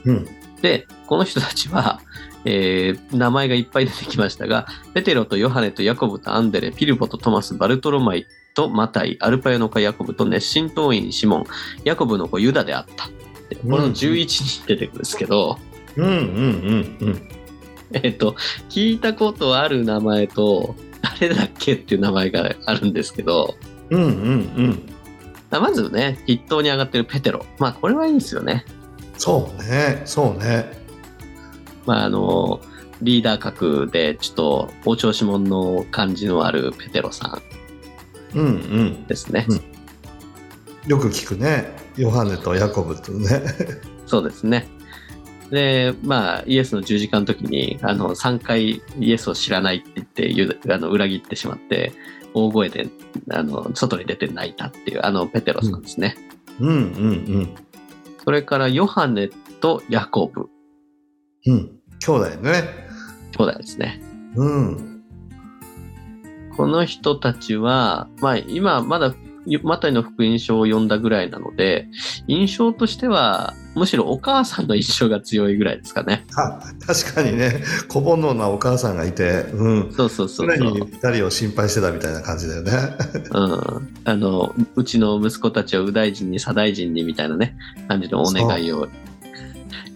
[0.05, 0.27] うん
[0.63, 2.01] で、この人たちは、
[2.45, 11.45] えー名前がいっぱい出てきましたが、ペテロとヨハネとヤコブとアンデレ、ピルボとトマス、バルトロマイとマタイ、アルパヨの子ヤコブと熱心党員シモン、
[11.85, 13.11] ヤコブの子ユダであった。
[13.55, 15.59] でこの11人出てくるんですけど、
[15.97, 17.29] うんうんうんうん
[17.95, 18.37] えっと、
[18.71, 23.57] 聞いたことある名前と、誰だっけっていう名前があるんですけど、
[23.91, 24.83] うんうんうん
[25.51, 27.45] あまずね、筆頭に上がってるペテロ。
[27.59, 28.65] まあ、これはいいんですよね。
[29.19, 30.65] そうねそうね
[31.85, 32.63] まあ、あの、
[33.03, 37.43] リーダー格で、ちょっと、お調子者の感じのあるペテロさ
[38.35, 38.39] ん。
[38.39, 39.07] うんうん。
[39.07, 39.45] ですね。
[39.47, 39.73] うん
[40.87, 41.82] よく聞くね。
[41.97, 43.43] ヨハネとヤコブっていうね。
[44.07, 44.67] そうですね。
[45.51, 51.93] で、まあ、イエスの十字架の時に、あの、3回イエスを知らないって言ってゆ、あの、裏切ってしまって、
[52.33, 52.89] 大声で、
[53.31, 56.17] あの、外に出て泣いたっていう、あの、ペテロスなんですね。
[56.59, 57.55] うんうん
[58.25, 59.29] それから、ヨハネ
[59.61, 60.49] とヤコブ、
[61.47, 61.53] うん。
[61.53, 61.81] うん。
[61.99, 62.63] 兄弟ね。
[63.37, 64.01] 兄弟ですね。
[64.37, 65.03] うん。
[66.57, 69.15] この人たちは、まあ、今、まだ、
[69.63, 71.89] マタイの福音書を読んだぐらいなので、
[72.29, 76.25] 印象としては、むしろお母さんの印象が強いぐらいですかね。
[76.37, 79.93] あ、確かにね、小煩悩なお母さんがいて、うん。
[79.93, 80.89] そうそうそう常にそう。
[80.89, 82.73] 二人を心配してたみたいな感じだよね。
[83.33, 83.95] うん。
[84.05, 87.57] あの、うちの息子たちを右大臣に左大臣にみたいなね、
[87.89, 88.89] 感じのお願いを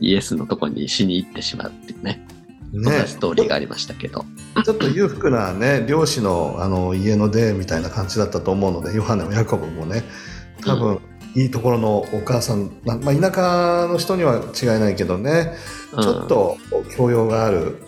[0.00, 2.26] イエスのとこにしに行ってしまうっていうね、
[2.72, 4.24] そんねなストーリーがありましたけど。
[4.64, 10.04] ちょっと裕福なね、漁師のあの家の出みたいな感じだったと思うので、ヨハネもヤコブもね、
[10.64, 10.98] 多分、
[11.34, 15.52] いいところのお母さん、まあ、まあ田舎の人には違いないけどね、
[15.92, 16.58] うんちょっと
[16.96, 17.82] 教養がある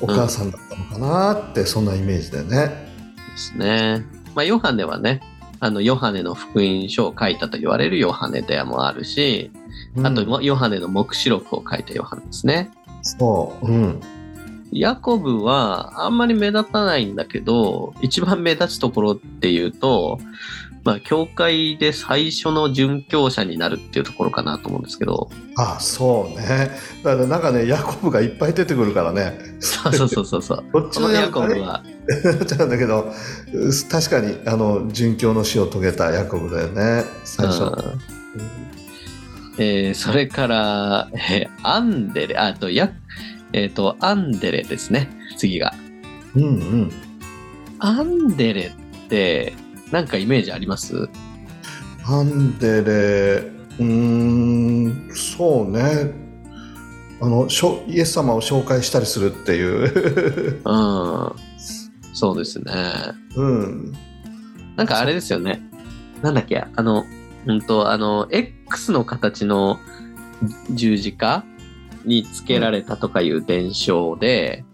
[0.00, 2.48] お母さんだったのかなって、そんなイメージでね。
[2.48, 4.04] ですね。
[4.34, 5.20] まあ、ヨハネはね、
[5.60, 9.50] あの、ヨハネの福音書を書いたと言われるヨハネでもあるし、
[10.02, 12.70] あと、うんヨハネの黙示録を書いたヨハネですね。
[13.02, 14.00] そう、うん。
[14.72, 20.18] ヤコブはあんまり目立たないんだけど、一番目立つところっていうと、
[20.82, 26.70] まあ、教会で最初の殉教者になるっていうところかなと思うんですけど、あ、そうね。
[27.02, 30.64] だからなんかね、ヤコブがいっぱい出てくるからね、そうそうそうそうそう。
[30.72, 31.82] どっちこのヤコブコブは、
[32.46, 33.12] ちゃうんだけど、
[33.90, 37.64] 確かに、あの、殉教の死を遂げたヤコブだよね、最初。
[37.64, 38.20] うん
[39.58, 42.90] えーそれから、えーアンデレ、ああと、や、
[43.52, 45.74] えっ、と、アンデレですね、次が。
[46.34, 46.92] うんうん。
[47.78, 48.72] アンデレ
[49.04, 49.54] って、
[49.90, 51.08] なんかイメージあります？
[52.06, 53.42] アンデレ、
[53.78, 56.12] うーん、そうね。
[57.20, 60.60] あの、しょイエス様を紹介したりするっていう。
[60.64, 61.32] うん。
[62.14, 62.72] そうですね。
[63.36, 63.92] うん。
[64.76, 65.60] なんかあれですよね。
[66.22, 67.04] なんだっけ、あの、
[67.46, 69.78] うんと、あの、X の形の
[70.70, 71.44] 十字架
[72.04, 74.64] につけられたとかいう伝承で、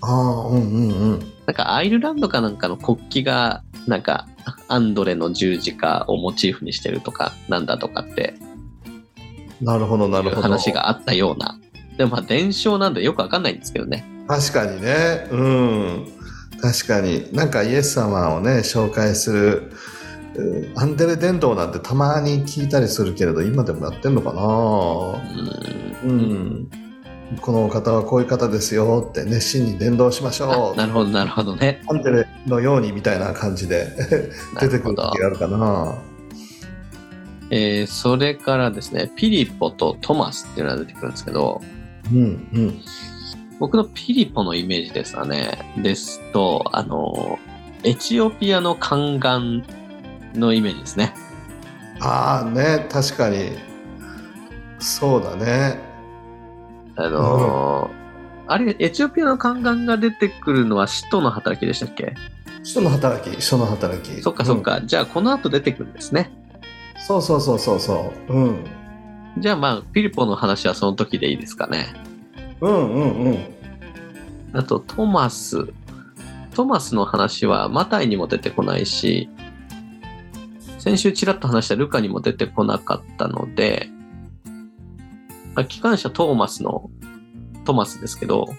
[0.00, 1.32] ああ、うんうんうん。
[1.46, 4.26] なんかアイルランドかなんかの国旗が、なんか、
[4.68, 8.34] アンドレの十字架をモチーフにしてるとか、なんだとかって
[9.60, 10.42] なるほど、ないるうほど。
[10.42, 11.58] 話があったような。
[11.96, 14.04] でもまあ伝承なんでよくわかんないんですけどね。
[14.26, 15.28] 確かにね。
[15.30, 16.06] うん。
[16.60, 17.28] 確かに。
[17.32, 19.91] なんかイエス様をね、紹介する、うん
[20.76, 24.36] アンデレ伝道なんてたまに聞いたりするけれど、今でもやってんのかうん
[25.46, 25.52] な？
[26.04, 26.70] うん。
[27.40, 30.72] この方はこういう方ですよって熱心に伝道しましょう。
[30.74, 31.82] あなるほど、なるほどね。
[31.88, 33.88] アンデレのようにみたいな感じで
[34.60, 35.94] 出てくる時があるかな。
[37.50, 41.60] えーそれからですね、ピリポとトマスっていうのが出てくるんですけど、
[42.10, 42.80] うんうん。
[43.58, 45.58] 僕のピリポのイメージですかね。
[45.82, 47.38] ですと、あの、
[47.84, 49.64] エチオピアの宦官
[50.34, 51.14] のイメージですね。
[52.00, 53.52] ああね、確かに。
[54.78, 55.80] そうだね。
[56.96, 57.90] あの
[58.46, 62.14] あれ、エチオピアの宦官が出てくるのは使徒の働きでしたっけ？
[62.62, 64.20] 人の働き、人の働き。
[64.22, 64.80] そっかそっか。
[64.82, 66.30] じゃあ、この後出てくるんですね。
[66.36, 66.42] うん
[67.04, 68.32] そうそうそうそうそう。
[68.32, 68.64] うん。
[69.38, 71.86] じゃあ、まあ、ピリポの話はその時でいいですかね。
[72.60, 73.38] うんうんうん。
[74.52, 75.66] あと、トマス。
[76.54, 79.28] トマスの話はマタイにも出てこないし、
[80.82, 83.88] 先週ちらっと話したルカにも出てこなかったので、
[85.54, 86.90] あ機関車トーマスの
[87.64, 88.52] トマスですけど、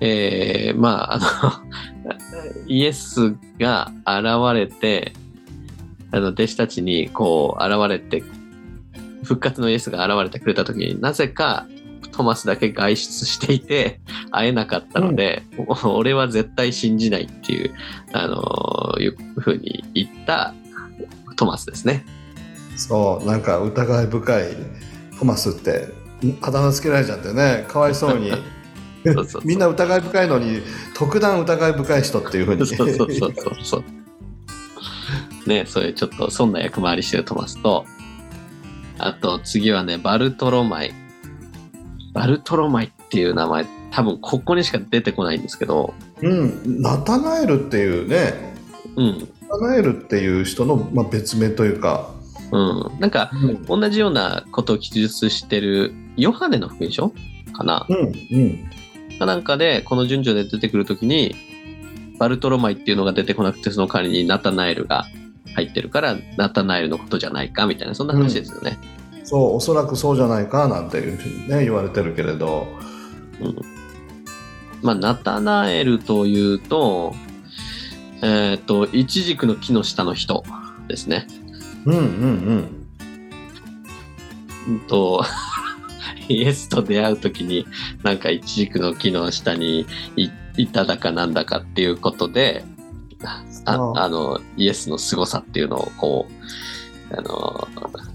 [0.00, 2.16] えー、まあ、あの、
[2.66, 5.12] イエスが現れて、
[6.12, 8.24] あの、弟子たちにこう、現れて、
[9.22, 11.66] 復活のイエスが現れてくれた時になぜか
[12.20, 13.98] トマスだけ外出していて
[14.30, 17.72] 会えなかったので、お 俺は絶対信じないっていう、
[18.12, 20.52] あのーいうふうに言った
[21.36, 22.04] トマスですね。
[22.76, 24.48] そう、なんか疑い深い
[25.18, 25.88] トマスって、
[26.42, 28.32] あだ名つけられちゃってね、かわいそうに。
[29.44, 30.60] みんな疑い深いのに、
[30.94, 32.66] 特段疑い深い人っていうふうに。
[32.66, 35.48] そうそうそうそうそう。
[35.48, 37.86] ね、そういうちょっとそんな役回りしてるトマスと、
[38.98, 40.92] あと次はね、バルトロマイ。
[42.20, 48.52] バルトロマイっていう名前、多分ここにしか出てこないんですけど、うん、ナタナエルっていうね、
[48.94, 52.12] うん、ナタナエルっていう人の、まあ、別名というか、
[52.52, 53.00] うん。
[53.00, 57.10] なんか、うん、同じようなことを記述してるヨハネの福音書
[57.54, 57.86] かな？
[57.88, 61.34] うん、うん、かなんかで、この順序で出てくるときに、
[62.18, 65.06] バルトロマイっていうのが出てこなくてその代わりにナタナエルが
[65.54, 68.78] 入ってるからナタナエルのことじゃないかみたいなそんな話ですよね。
[69.30, 72.66] そうおそらくそうじゃないかなんていうふうにね言われてるけれど。
[74.82, 77.14] まあ、ナタナエルというと、
[78.22, 80.42] えっ、と、イチジクの木の下の人
[80.88, 81.26] ですね。
[81.84, 82.86] うんうんうん。
[84.68, 85.22] うんと、
[86.28, 87.66] イエスと出会うときに、
[88.02, 92.64] なんかイチジクの木の下にいいただかなんだかっていうことで、
[93.22, 94.08] あああ。
[94.08, 96.26] の、イエスの凄さっていうのをこ
[97.10, 98.09] う、あの、み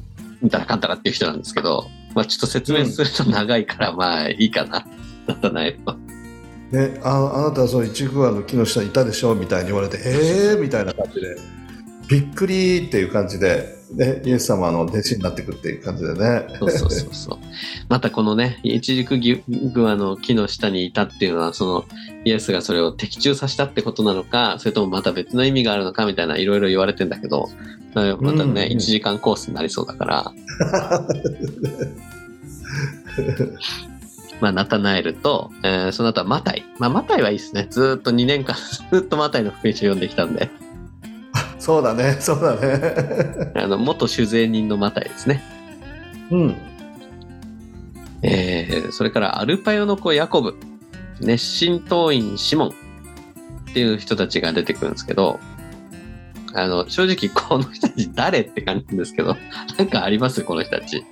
[0.49, 4.85] たらかんたらっていう人なんですけど、まあちょっと説明すると長いから、まあいいかな。
[5.27, 5.97] ナタナエルは。
[6.71, 10.59] ね、ああなたはそう一グアの木の下にいたでしょみたいに言われてえー？
[10.59, 11.37] みたいな感じで
[12.09, 17.39] びっくりっていう感じで、ね、イエス様の弟子になっていくっていう感じでねそうそうそうそう。
[17.87, 21.85] またこのね、イチジクグアの木の下にいたっていうのは、その
[22.25, 27.49] イエスがそれを的中させたってことなのか、それともまた別の意味があるのかみたいないろいろ言われてんだけど、
[27.95, 30.31] またね、うんうん1時間コースになりそうだから、
[34.41, 36.65] まあ、ナタナエルと、えーその後はマタイ。
[36.77, 37.67] まあ、マタイはいいですね。
[37.69, 40.49] ずーっと2年間、ずーっとマタイの福音書読んできたんで、
[41.57, 42.17] そうだね。
[42.19, 43.51] そうだね。
[43.55, 45.41] あの、元酒税人のマタイですね。
[46.31, 46.55] うん。
[48.21, 50.55] えーそれからアルパヨの子ヤコブ、
[51.21, 52.69] 熱心党員シモン
[53.69, 55.39] っていう人たちが出てくるんですけど、
[56.55, 59.35] あの、正直この人たち誰って感じですけど、
[59.77, 60.41] なんかあります？
[60.41, 61.05] この人たち。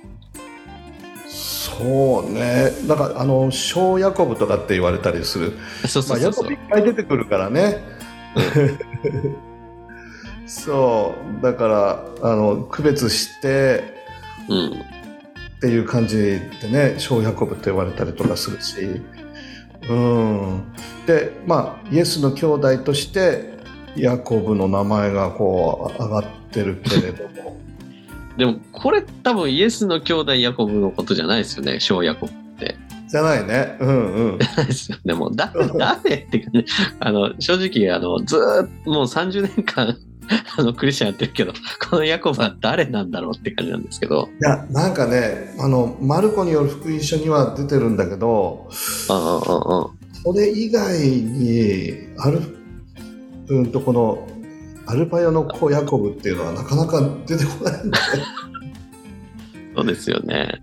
[1.28, 5.52] そうねなんかあの小ヤコブとかって言われたりする
[5.88, 6.58] そうまあ、そうそうそうヤコブいっ。
[6.70, 7.82] ぱい出てくるからね。
[10.46, 11.66] そうだか
[12.22, 13.94] らあの区別して
[14.48, 14.68] うん。
[14.68, 14.72] っ
[15.60, 19.00] ていう感じでね小ヤコブって言われたりとかするし、
[19.88, 20.62] うん、
[21.06, 23.53] でまあイエスの兄弟として
[23.96, 27.56] ヤコブの名前がこう上がってるけれども
[28.36, 32.76] でも、これ多分イエスの兄弟ヤコブのことじゃないですよね、小ヤコブって。
[33.06, 35.14] じゃないねうんうんないですよね。
[35.14, 36.64] もう誰、誰っていうかね、
[36.98, 39.96] あの、正直、あの、ずーっともう30年間、
[40.58, 41.52] あの、クリスチャンやってるけど、
[41.88, 48.68] このヤコブは誰なんだろうって感じなんですけど、いやなんかねあのマルコによる福音書には出てるんだけど
[49.10, 50.04] うんうんうんうん。
[50.24, 52.40] それ以外にアル
[53.48, 54.28] うんとこの
[54.86, 58.04] アルパヨの子ヤコブっていうのはなかなか出てこないんだよ。
[59.76, 60.60] そうですよね。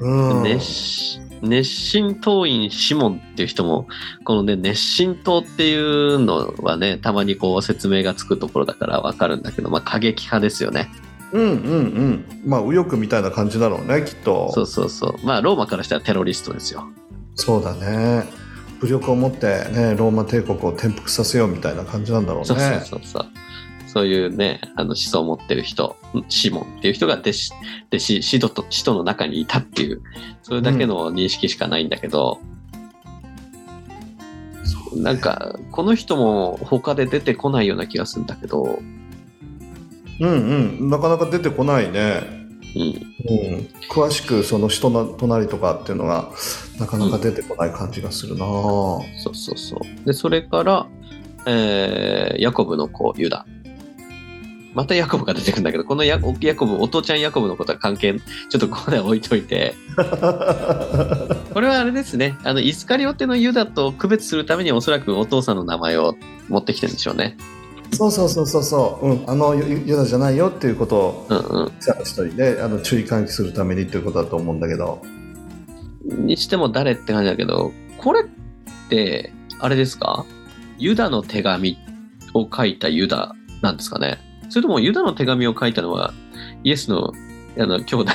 [0.00, 3.88] うん、熱し熱心党員シモンっていう人も、
[4.24, 10.88] このね、熱心党っていうのはね、たまにこう説明がつくところだからわかるんだけど、まあ過激派ですよね。
[11.32, 12.42] うんうんうん。
[12.46, 14.52] まあ右翼みたいな感じだろうねきっと。
[14.52, 15.26] そうそうそう。
[15.26, 16.84] まあローマからしたらテロリストですよ。
[17.34, 18.24] そうだね。
[18.82, 22.46] 武力を持ってねローマ帝国を転覆させようみたいな感じなんだろうね。
[22.46, 23.00] そうそうそう
[23.86, 24.06] そう。
[24.06, 25.96] いうね、あの思想を持ってる人、
[26.28, 27.52] シモンっていう人が弟子、
[27.90, 30.02] 弟子、使徒と、使徒の中にいたっていう、
[30.42, 32.40] それだけの認識しかないんだけど、
[34.96, 38.80] なんか、この人も他で出てこないような気がするんだけど、
[40.20, 40.28] うん
[40.80, 40.90] うん。
[40.90, 42.41] なかなか出てこないね。
[42.74, 42.82] うん。
[42.82, 46.30] うん、詳しくその人の隣とかっていうのが
[46.78, 50.06] なかなか出てこない感じがするな、そうそうそう。
[50.06, 50.86] で、それから、
[51.46, 53.46] えー、ヤコブの子、ユダ。
[54.74, 66.16] またヤコブが出てくるんだけど、このヤヤコブ、お父ちゃんヤコブのことは関係、ちょっとここでは置いといて、 これはあれですね、あの、イスカリオテのユダと区別するためにおそらくお父さんの名前を
[66.48, 67.36] 持ってきてるんでしょうね。
[67.92, 71.70] そうそうそうそうそう、うん、あのユユダじゃないよっていうことをうんうん。
[71.78, 75.02] 記者の人にねあの注意喚起するためにっていうことだと思うんだけど
[76.04, 78.24] にしても誰って感じだけど、これっ
[78.88, 80.26] て、あれですか？
[80.78, 81.78] ユダの手紙
[82.34, 84.18] を書いたユダなんですかね？
[84.48, 86.12] それともユダの手紙を書いたのは
[86.64, 87.12] イエスの
[87.56, 88.12] あの兄弟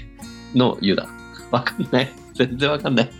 [0.56, 1.06] のユダ？
[1.50, 2.08] わかんない。
[2.34, 3.10] 全然わかんない。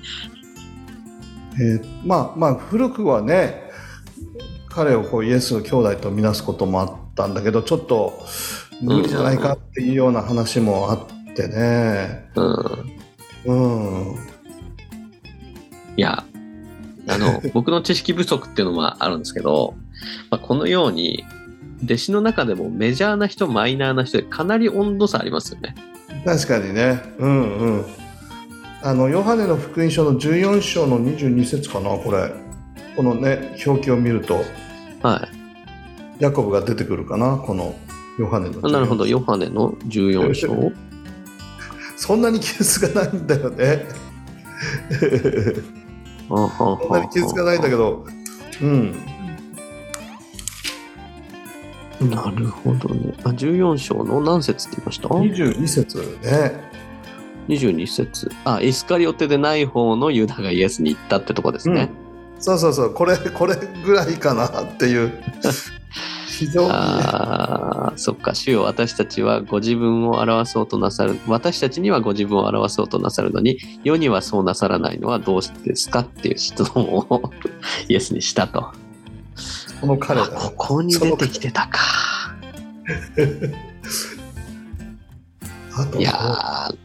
[1.59, 3.66] えーまあまあ古くはね
[4.77, 8.23] 彼をこうイエスの兄弟とみなすこともあったんだけどちょっと
[8.83, 12.31] 無理じゃないかっていうような話もあってね。
[13.47, 14.11] うん。
[14.11, 14.17] うん。
[15.97, 16.25] いや、
[17.09, 19.75] あの、 僕の知識不足っていうのもあるんですけど、
[20.31, 21.25] まあ、このように、
[21.83, 25.75] 弟子の中でもメジャーな人、マイナーな人でかなり温度差ありますよね。
[26.27, 27.03] 確かにね。
[27.19, 27.85] うんうん。
[28.83, 32.31] あのヨハネの福音書の14章の22節かなこれ。
[32.95, 34.43] このね表記を見ると
[35.03, 35.29] は
[36.21, 36.23] い。
[36.23, 37.37] ヤコブが出てくるかな？
[37.37, 37.75] この
[38.19, 40.73] ヨハネの14あなるほど、ヨハネの14章。
[41.97, 43.87] そんなに記述がないんだよね。
[46.31, 48.07] あははそんなに記述がないんだけど。
[48.63, 48.95] うん。
[52.01, 53.15] なるほどね。
[53.25, 56.53] あ14章の何節って言いました？22節ね。
[57.49, 58.31] 22節。
[58.45, 61.91] あイスカリオテでない方のユダがイエスに言ったってとこですね、
[62.39, 65.13] そうそうそう、これ、これぐらいかなっていう。
[66.39, 66.69] 非常に。
[66.69, 71.19] ね、ああそっか主よ私たちはご自分を表そうとなさる。
[71.27, 77.33] 私たちにはご自分を表そうとなさるのに世にはそうなさらないのはどうしてですかっていう質問を
[77.89, 78.73] イエスにしたと。
[79.81, 80.21] この彼。
[80.21, 81.79] ここに出てきてたか。
[85.99, 86.77] いやー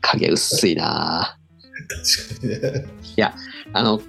[0.00, 1.38] 影薄いな
[2.40, 3.34] 確かにね。
[3.72, 4.00] あの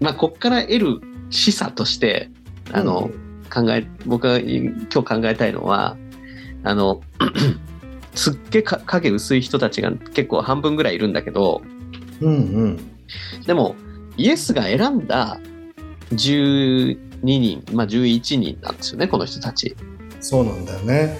[0.00, 2.30] まあこっから得る示唆として
[2.72, 3.10] あの、
[3.52, 5.96] 考え僕が今日考えたいのは
[6.64, 7.00] あの
[8.14, 11.62] すっげえか影薄い人たちが結構半分ぐらいいるんだけど
[12.20, 12.76] うんうん。
[13.46, 13.76] でも
[14.16, 15.38] イエスが選んだ
[16.10, 19.76] 12人まあ11人なんですよねこの人たち。
[20.20, 21.16] そうなんだよね。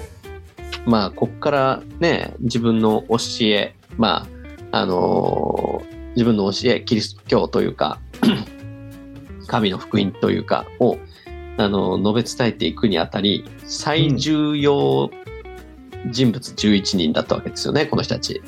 [0.84, 3.16] まあこっからね自分の教
[3.46, 4.26] えま
[4.72, 8.00] ああのー自分の教えキリスト教というか
[9.46, 10.98] 神の福音というかを
[11.58, 15.10] あの述べ伝えていくにあたり最重要
[16.10, 18.42] 人物11人だったわけですよねこの人たち。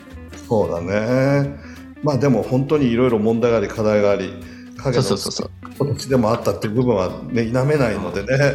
[0.49, 1.59] そうだね。
[2.03, 4.32] まあでも本当にいろいろ問題があり、課題があり、
[4.76, 8.55] 影の形でもあったっていう部分はね、否めないのでね。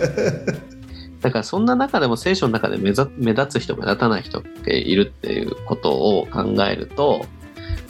[1.21, 3.07] だからそんな中でも聖書の中で目立
[3.47, 7.25] つ人目立たない人っているっていうことを考えると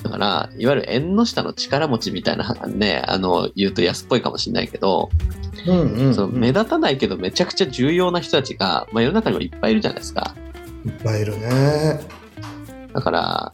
[0.03, 5.09] だからいわゆる縁の下の力持ちみたいなねあの言うと安っぽいかもしれないけど、
[5.65, 6.13] うんうん、うん。
[6.13, 10.35] その目立たないけどめちゃくちゃ重要な人たちが、まあ、世の中にもいっぱいいるじゃないですか
[10.85, 12.01] いっぱいいるね。
[12.93, 13.53] だから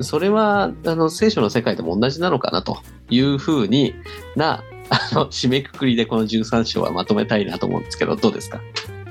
[0.00, 2.76] それはあの聖書の世界でも同じなのかなと
[3.08, 3.94] いうふうに
[4.36, 8.60] なあの締めくくりでこの13章はまとめたいなと思うんですけどどうですか？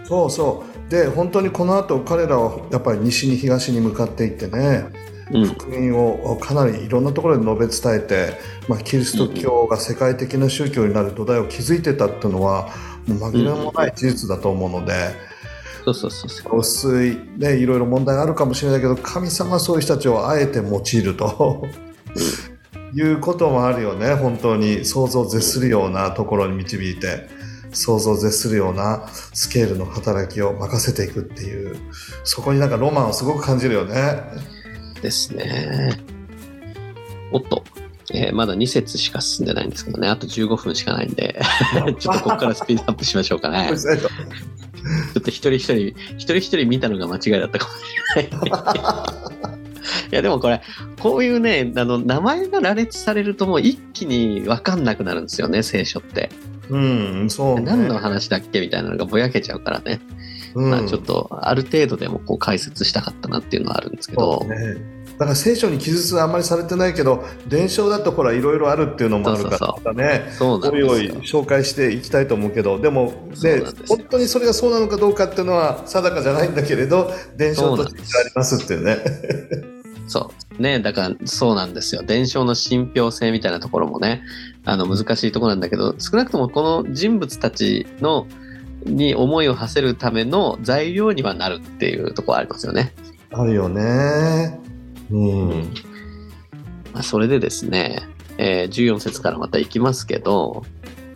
[0.03, 0.91] そうそう。
[0.91, 12.69] で、本当にこの後彼らはやっぱり西に東に向かっていってね、うん福音をかなりいろんなところで述べ伝えて、まあ、キリスト教が世界的な宗教になる土台を築いてたっていうのは
[13.07, 15.15] もう紛れもない事実だと思うので、
[15.84, 16.59] そうそうそうそう。
[16.59, 21.67] 薄い、ね、いろいろ問題があるかもしれないけど神様はそういう人たちをあえて用いると。
[22.93, 24.86] いうこともあるよね本当に。
[24.86, 27.28] 想像を絶するようなところに導いて
[27.73, 31.76] 想像を絶するようなスケールの働きを任せていくっていう。
[32.23, 34.23] そこになんかロマンをすごく感じるよね。
[35.06, 35.91] ですね。
[37.32, 37.64] おっと、
[38.12, 41.39] えーまだ2節しか進んでないんですけどね、あと15分しかないんで、
[41.99, 43.72] ちょっとここからスピードアップしましょうかね。
[43.76, 45.76] ちょっと一人一人、
[46.18, 47.86] 一人一人見たのが間違いだったかもし
[48.16, 49.26] れない。
[50.12, 50.62] いやでもこれ、
[50.99, 56.30] こういうね、あの、名前が羅列されるともう一気に分かんなくなるんですよね、聖書って。
[56.70, 57.66] うん、そう、ね。
[57.66, 59.99] 何の話だっけみたいなのがぼやけちゃうからね。
[60.56, 64.45] うん、まあちょっと、ある程度でもこう解説したかったなっていうのはあるんですけど。
[64.47, 64.94] ね。
[65.18, 71.09] だから聖書に記述はあんまりされてないけど伝承だとほらいろいろあるっていうのもあるからねおいおい。
[71.22, 78.97] 紹介していきたいと思うけどでもね本当にそれがそうなのかどうかっていうのは定かじゃないんだけれど伝承としてありますっていうね。
[80.07, 80.61] そう。
[80.61, 82.03] ね、だからそうなんですよ。
[82.03, 84.22] 伝承の信憑性みたいなところもね、
[84.63, 88.28] あの難しいところなんだけど、少なくともこの人物たちの
[88.86, 92.93] に思いを馳せるための材料にはなるっていうところありますよね。
[93.32, 94.59] あるよね。
[95.12, 95.74] うん。
[96.93, 100.64] まあ、それでですね、えー14節からまた行きますけど、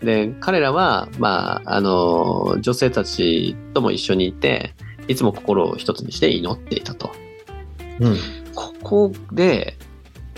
[0.02, 4.74] で、彼らは、まあ、あの、女性たちとも一緒にいて、
[5.08, 7.12] いつも心を一つにして祈っていたと。
[8.00, 8.18] うん。
[8.56, 9.78] ここで、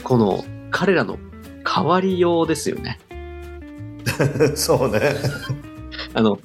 [0.04, 1.20] この彼らの
[1.68, 3.00] 変わりようですよね。
[4.56, 5.00] そうね。
[6.14, 6.40] あの、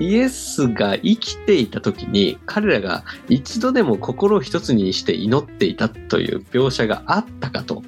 [0.00, 7.82] イエスが生きていた時に彼らが一度でも心を一つにして祈っていたという描写があったかと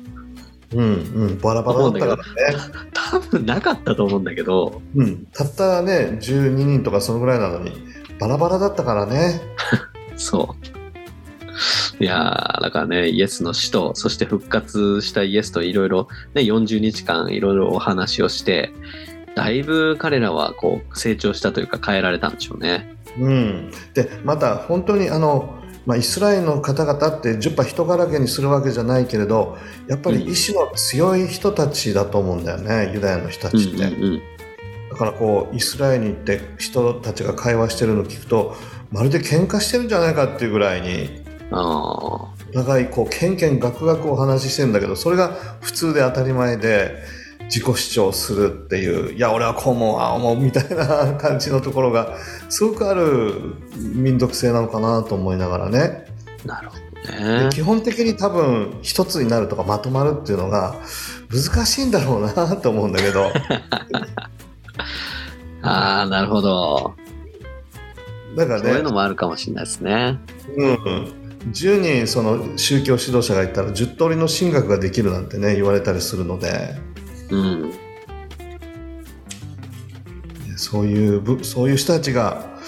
[0.75, 0.85] うんう
[1.31, 1.39] ん。
[1.39, 2.23] バラバラだったからね。
[2.93, 5.25] 多分なかったと思うんだけどうん。
[5.33, 7.73] たったね、12人とかそのぐらいなのに、
[8.19, 9.41] バラバラだったからね。
[10.17, 10.79] そう
[12.01, 18.73] いやーだからねイエスの死とそして復活したイエスといろいろね40日間いろいろお話をして
[19.39, 22.97] だいぶ彼らはこう成長したというか変えられたんでしょうね。
[23.17, 23.71] うん。
[23.95, 25.55] で、また本当にあの、
[25.87, 34.23] まあ、イスラエルの方々って十羽人柄けにするわけじゃないけれどやっぱり意志の強い人たちだと思うんだよね、ユダヤの人たちって、うんうん
[34.91, 38.57] だからこうイスラエルに行って人たちが会話してるのを聞くと
[38.91, 41.23] まるで喧嘩してるんじゃないかっていうぐらいに
[41.53, 45.29] あお互いこうケンケンガクガクお話ししてるんだけどそれが
[45.61, 46.97] 普通で当たり前で
[47.49, 52.17] 自己主張するっていう、いや、俺はこう思う、ああ思うみたいな感じのところが、
[52.49, 56.07] すごくある民族性なのかなと思いながらね。
[56.45, 56.83] なるほど
[57.13, 57.51] でね。
[57.53, 60.77] 基本的に多分、一つになるとかまとまるっていうのが
[61.31, 63.33] 難しいんだろうなと思うんだけど。
[65.63, 66.95] ああ、なるほど。
[68.37, 70.19] だからねそういうの、もあるかもしれないですね。
[70.57, 71.29] うん。
[71.51, 76.75] 10人その宗教指導者がいたら10通りの神学ができるなんてね言われたりするので
[77.31, 77.73] うん。
[80.57, 82.59] そういうぶそういう人たちが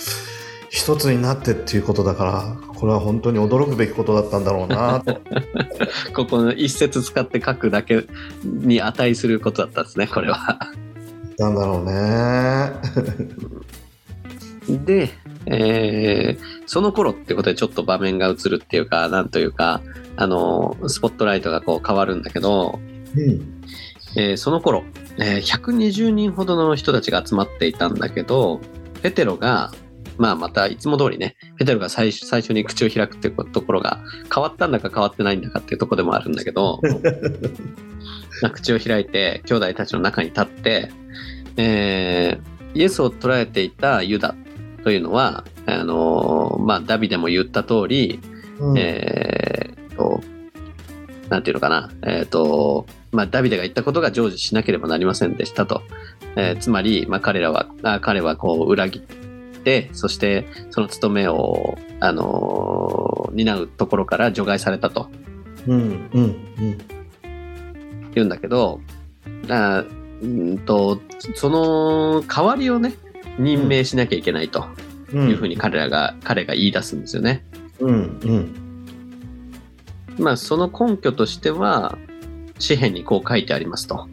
[0.70, 5.20] 一つになってっていうことだからこれは本当に驚くべきことだったんだろうなと
[6.14, 8.06] ここの一節使って書くだけ
[8.44, 10.58] に値することだったんですね、これは。
[11.36, 12.72] なんだろうね
[14.84, 15.10] で、
[15.46, 19.82] えーその頃ってことでちょっと場面が映るっていうか、なんというか、
[20.14, 22.78] あの、スポットライトがこう変わるんだけど、
[23.16, 23.60] うん
[24.16, 24.84] えーその頃、
[25.18, 28.60] えー120人ほどの人たちが集まっていたんだけど、
[29.02, 29.72] ペテロが、
[30.18, 34.00] まあまたいつも通りね、ペテロが最初最初に口を開くっていうところが
[34.34, 36.80] 変わったんだか変わってないんだかっていうところでもあるんだけど、
[38.42, 40.90] まあ口を開いて兄弟たちの中に立って、
[41.56, 44.36] えーイエスを捕らえていたユダ
[44.84, 48.20] というのは、あのーまあダビデも言った通り、
[48.60, 48.78] うん。
[48.78, 50.20] えーと、
[51.28, 55.82] なんていうのかな、えーと、まあ、ダビデが言ったことが成就しなければなりませんでしたと。
[56.36, 59.02] えーつまり、まあ、彼らは、あ彼はこう裏切っ
[59.62, 65.08] て、そしてその務めを、あのー担うところから除外されたと。
[65.66, 66.36] うんうん
[68.14, 68.80] 言うんだけど、
[69.48, 69.84] あ
[70.22, 71.00] うんと、
[71.34, 72.94] その代わりをね、
[73.38, 74.66] 任命しなきゃいけないと。
[75.12, 75.30] うん。
[75.30, 77.44] いうふうに彼らが、彼が言い出すんですよね。
[77.78, 78.54] うんうん。
[80.18, 81.96] まあ、その根拠としては、
[82.60, 84.08] 詩篇にこう書いてありますと。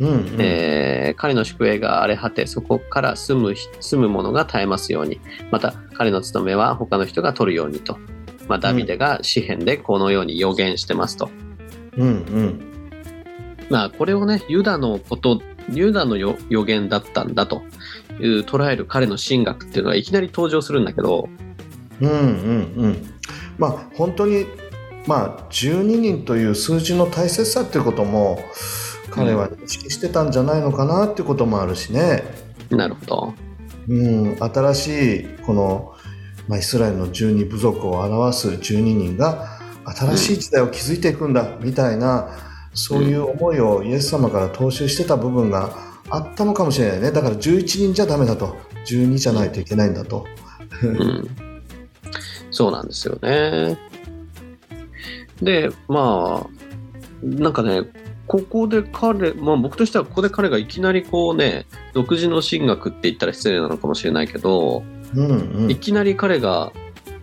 [0.00, 0.36] うんうん。
[0.38, 5.20] えー彼の宿営が荒れ果て、そこから住む住む者が絶えますように、
[5.50, 7.98] また彼の務めは他の人が取るようにと。
[8.48, 11.30] まあ、ダビデが詩篇でこのように予言してますと。
[11.98, 12.60] うんうん。
[13.68, 17.62] まあ、これをね、ユダのこと、ユダの予予言だったんだと。
[18.20, 21.28] いう捉える彼の神学っていうのがいきなり登場するんだけど、
[22.00, 23.14] うんうんうん。
[23.58, 24.46] まあ本当に
[25.06, 28.38] まあ12人という数字の大切さっていうことも
[29.10, 32.22] 彼は認識してたんじゃないのかなっていうこともあるしね、
[32.70, 33.34] なるほど。
[33.88, 35.94] うん、新しいこの、
[36.48, 42.28] まあ、イスラエルの12部族を表す12人が新しい時代を築いていくんだみたいな、
[42.74, 45.76] そういう思いをイエス様から踏襲してた部分が
[46.08, 47.10] あったのかもしれないね。
[47.10, 48.56] だから11人じゃダメだと。
[48.86, 50.26] 12じゃないといけないんだと。
[50.82, 51.28] うん、
[52.50, 53.78] そうなんですよね。
[55.42, 56.62] で、まあ、
[57.22, 57.82] なんかね、
[58.26, 64.82] ここで彼、まあ僕としてはここで彼がいきなりこうね、独自の神学って言ったら失礼なのかもしれないけど、
[65.14, 65.70] うんうん。
[65.70, 66.72] いきなり彼が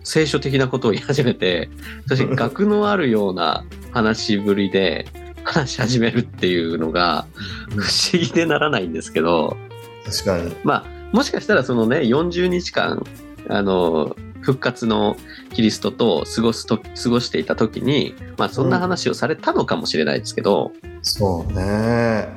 [0.03, 1.69] 聖書的なことを言い始めて、
[2.07, 5.07] そして学のあるような話しぶりで
[5.43, 7.25] 話し始めるっていうのが
[7.69, 9.57] 不思議でならないんですけど、
[10.05, 10.55] 確かに。
[10.63, 13.03] まあ、もしかしたらそのね、40日間、
[13.47, 15.17] あの、復活の
[15.53, 20.71] キリストと過ごすと、過ごしていた時に、まあそんな話をされたのかもしれないですけど、
[21.01, 22.27] そうね。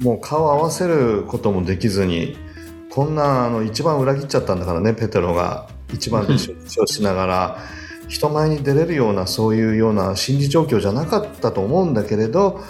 [0.00, 2.36] もう顔合わせることもできずに、
[2.90, 7.58] こんなあの一番裏切っちゃったんだからね、ペテロが一番で出張しながら、
[8.08, 12.60] 人前に出れるようなそういうような心理状況じゃなかったと思うんだけれど、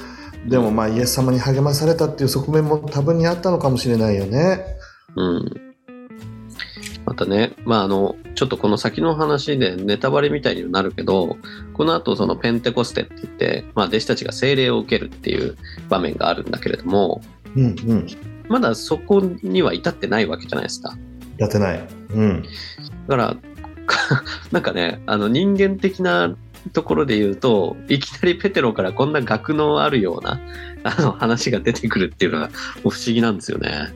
[0.47, 4.65] でもまあイエス様に励まされたっていう側面も多分にあったのかもしれないよね。
[5.17, 5.64] うん。
[7.15, 11.37] またね、まああの、ちょっとこの先の話でネタバレみたいになるけど、
[11.73, 15.57] この後そのペンテコステって言って、まあ弟子たちが聖霊を受けるっていう
[15.89, 17.23] 場面があるんだけれども、
[17.55, 18.07] うんうん。
[18.49, 20.99] まだそこには至ってないわけじゃないですか。
[21.39, 21.87] やってない。
[22.15, 22.43] うん。
[22.43, 22.49] だ
[23.07, 23.37] から、
[23.87, 26.35] か なんかね、あの人間的な
[26.73, 30.41] ところで言うと、いきなりペテロからこんな学のあるような
[30.83, 32.51] あの話が出てくるっていうのが
[32.83, 33.95] 不思議なんですよね。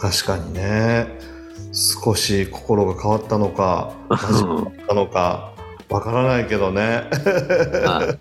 [0.00, 1.27] 確かにね。
[1.72, 5.54] 少し心が変わったのか、真面目だったのか、
[5.88, 7.04] わからないけどね。
[7.84, 8.18] まあ、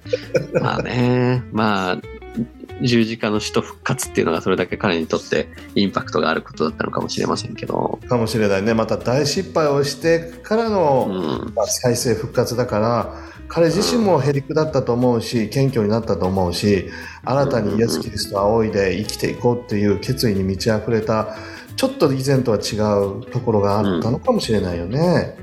[0.62, 1.98] まあね、まあ、
[2.82, 8.74] 十字架の死と復活っていうのがそれだけ彼にとってインパクトがあることだったのかもしれませんけど、かもしれないね。
[8.74, 13.16] また大失敗をしてからうの、ん、まあ再生復活だから、
[13.48, 16.90] 彼自身もへりくだったと思うし、謙虚になったと思うし、
[17.24, 21.36] 新たにイエス・キリストを仰いで生きていこうっていう決意に満ち溢れた、
[21.78, 22.76] ちょっと以前とは違
[23.22, 25.38] うところがあったのかもしれないよね。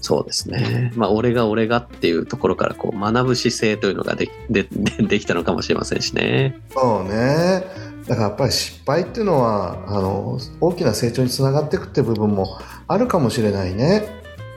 [0.00, 0.92] そうですね。
[0.94, 6.60] まあ、俺が俺がっていうところからこう学ぶ姿勢というのがでででできたのかもしれませんしね。
[6.70, 7.64] そうね。
[8.06, 14.04] だからやっぱり失敗っていうのはあの大きな成長につながっていくっていう部分もあるかもしれないね。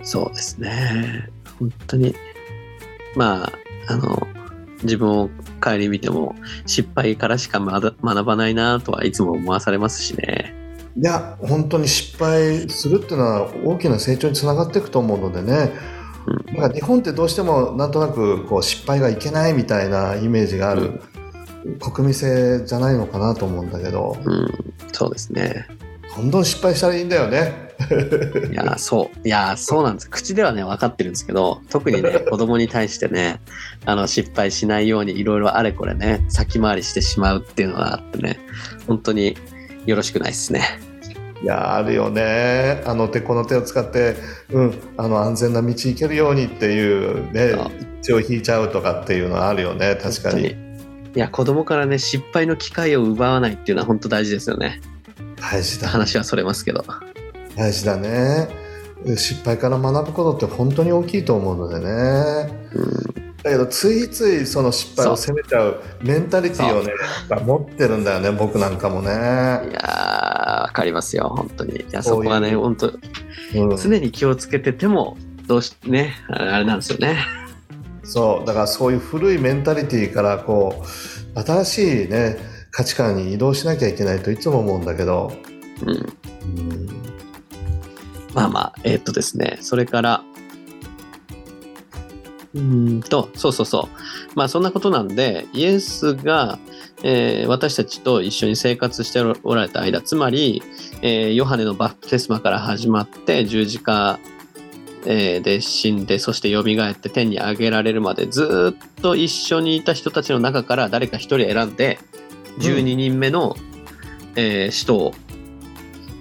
[0.04, 1.30] そうですね。
[1.60, 2.16] 本当に。
[3.16, 3.52] まあ、
[3.88, 4.28] あの、
[4.84, 5.30] 自分を
[5.62, 6.36] 顧みても
[6.66, 10.59] 失敗からしか学学ばないなとはいつも思わされますしね。
[10.98, 16.00] いや本当に失敗するっていうのは大きな成長につながっていくと思うのでね、うん
[16.56, 21.02] なんか日本ってどうしてもなんとなくこう失敗がいけないみたいなイメージがある、
[21.80, 25.68] 国民性じゃないのかなと思うんだけどうん、そうですね。
[26.16, 27.70] どんどん失敗したらいいんだよね。
[28.52, 29.28] いや、そう。
[29.28, 30.10] いや、そうなんです。
[30.10, 33.40] 口ではね、分かってるんですけど、特にね、 子供に対してね、
[33.86, 38.40] あの、失敗しないようにいろいろあれこれね、先回りしてしまうっていうのがあってね、
[38.88, 39.38] 本当に
[39.86, 40.62] よろしくないですね。
[41.42, 44.18] いやあるよねあの手この手を使って、
[44.52, 47.54] うん、あの安全な道行けるようにっていうね
[48.02, 50.70] 一を引いちゃうとかっていうのはあるよね確かに。
[51.16, 54.80] いや、子供からね、失敗の機会を奪わないっていうのは本当大事ですよね。
[55.42, 56.86] 大事だ話はそれますけど。
[57.56, 58.48] 大事だね
[59.18, 61.90] 失敗から学ぶことって本当に大きいと思うのでね
[62.74, 66.92] うん、だけどついついその失敗を責めちゃうメンタリティーをね
[67.46, 69.10] 持ってるんだよね僕なんかもね。
[69.10, 71.78] い、やー、わかりますよ、本当に。
[71.78, 75.18] いや、そこはね、本当うん、常に気をつけてても、
[75.48, 77.18] どうし、ね、あれあれなんですよね。
[78.04, 78.48] そう。
[78.48, 80.84] だからそういう古いメンタリティーからこ
[81.36, 82.38] う新しいね
[82.72, 85.32] 価値観に移動しなきゃいけないといつも思うんだけど、
[85.84, 85.90] うん。
[85.90, 86.88] うん、
[88.34, 90.24] まあまあ、えーっとですね、それから、
[92.56, 93.98] うんと、そうそうそう。
[94.36, 96.58] まあそんなことなんで、イエスが、
[97.04, 100.64] えー私たちと一緒に生活しておられた間、つまり、
[101.02, 104.20] えーヨハネのバプテスマから始まって十字架、
[105.06, 112.00] えーで死んで、そして蘇って天に上げられるまでずっと一緒にいた人たちの中から誰か一人選んで、
[112.60, 113.56] 12人目の、
[114.36, 115.14] えー使徒を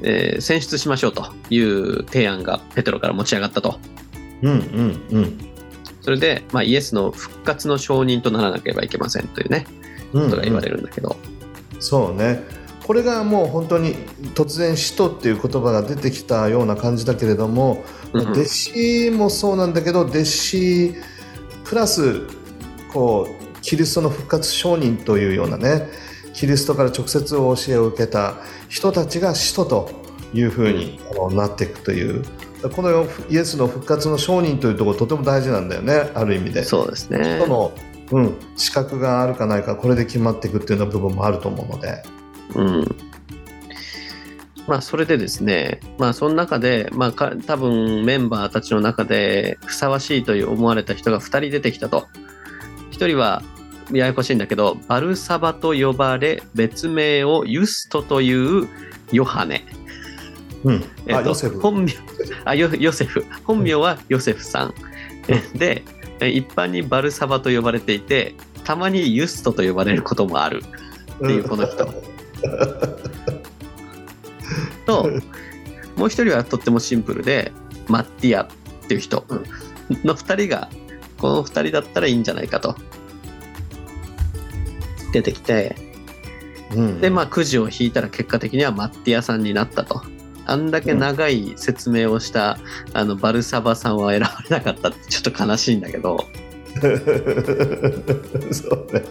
[0.03, 3.81] えー選出しましょうという提案がペテロから持ち上がったと。
[4.43, 5.48] うんうんうん
[6.09, 9.67] それで、まあ、イエスの復活の証人とならなければいけませんというね、
[10.15, 11.17] うんことが言われるんだけど。
[11.81, 12.43] そうね。
[12.87, 13.95] これがもう本当に
[14.35, 17.85] 突然使徒っていう言葉が出てきたような感じだけれども、
[18.15, 18.33] うんうん。
[18.33, 20.95] 弟子もそうなんだけど弟子
[21.65, 22.23] プラス
[22.95, 25.91] こうキリストの復活証人というようなね
[26.33, 28.37] キリストから直接教えを受けた
[28.71, 29.91] 人たちが使徒と
[30.33, 30.99] いうふうに
[31.33, 32.25] なっていくという
[32.75, 36.65] このイエスの復活の証人というところとても大事なんだよねある意味で。
[36.65, 37.47] そうですね人。
[37.47, 37.73] の、
[38.11, 42.03] うん、資格があるかないかこれで決まっていくっていうような部分もあると思うので。
[42.55, 42.97] うん。
[44.67, 52.07] まあ、それでですね、まあ、その中で、まあ、か多分メンバーたちの中でふさわしいという思われた人が2人出てきたと。
[52.91, 53.43] 1人は、
[53.93, 58.69] ややこしいんだけど、バルサバと呼ばれ、別名をユストという
[59.11, 59.65] ヨハネ。
[60.65, 61.61] うん、あ、えっとヨセフ。
[61.61, 61.93] 本名。
[62.45, 63.25] あヨヨセフ。
[63.45, 64.75] 本名はヨセフさん、
[65.29, 65.83] えで
[66.21, 68.35] え一般にバルサバと呼ばれていて
[68.65, 70.63] たまにユストと呼ばれることもある。
[71.17, 71.87] っていうこの人。
[74.87, 75.11] と
[75.97, 77.53] もう一人はとってもシンプルで
[77.89, 78.47] マッティアっ
[78.87, 79.25] ていう人。
[80.05, 80.69] の二人が
[81.19, 82.77] この二人だったらいいんじゃないかと。
[85.13, 85.77] 出てきて。
[86.75, 90.03] うん、でまあくじを引いたら結果的にはマッティアさんになったと
[90.49, 92.59] あんだけ長い説明をした、
[92.95, 96.25] あのバルサバさんは選ばれなかったってちょっと悲しいんだけど
[98.51, 99.05] そうね。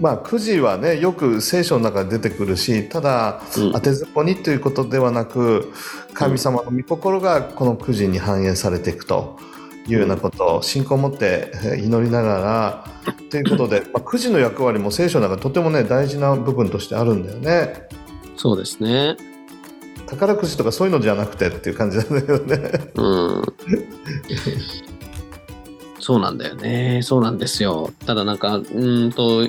[0.00, 5.72] まあ、くじはね、よく聖書の中で出てくるし、ただ、うん当てずっぽにということではなく、
[6.12, 9.38] 神様の御心がこのくじに反映されていくと
[9.86, 17.88] いうようなことを信仰を持ってえー祈りながら、ということで、まあ、くじの役割も聖書の中でとてもね、大事な部分としてあるんだよね。
[18.36, 19.16] そうですね。
[20.06, 22.90] 宝くじとかそういうのじゃなくてっていう感じなんだけどね。
[22.94, 23.42] うん。
[26.00, 27.00] そうなんだよね。
[27.02, 27.92] そうなんですよ。
[28.06, 29.48] ただなんかうーんと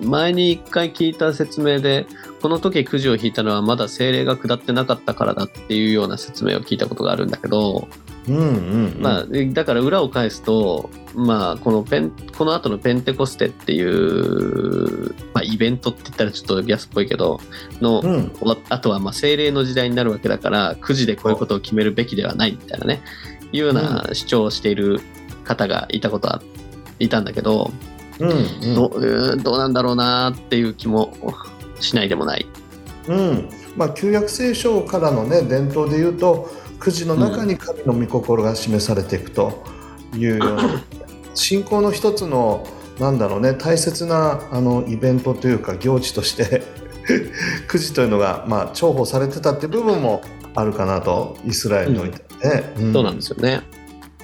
[0.00, 2.06] 前に一回聞いた説明で
[2.40, 7.88] この時くじを引いたのはまだ精霊が下ってなかったからだっていうような説明を聞いたことがあるんだけど、
[8.28, 9.00] うんうん、うん。
[9.00, 17.40] まあ、だから裏を返すと、まあ、このペンこの後のペンテコステっていう、まあ、イベントって言ったらちょっと安っぽいけど
[17.80, 18.32] の、うん、
[18.68, 23.00] あとはまあ精霊の時代になるわけだからくじでこういうことを決めるべきではないみたいなね
[23.52, 25.00] いうような主張をしている
[25.44, 26.42] 方がいたことは
[26.98, 27.72] いたんだけど、
[28.18, 28.74] うん、うん。
[28.74, 28.88] ど
[29.42, 31.14] どうなんだろうなっていう気も
[31.80, 32.46] しないでもない。
[33.08, 39.64] うんまあ、旧約聖書からの、ね、伝統で言うとくじの中に神の御心が示されていくと
[40.14, 40.82] いうような、
[41.34, 42.66] 信仰の一つの
[42.98, 46.64] なんだろうね大切なあのイベントというか行事として
[47.68, 50.22] くじというのが、まあ、重宝されてたっていう部分も
[50.54, 53.62] あるかなとイスラエルにおいてね、うん、そうなんですよね。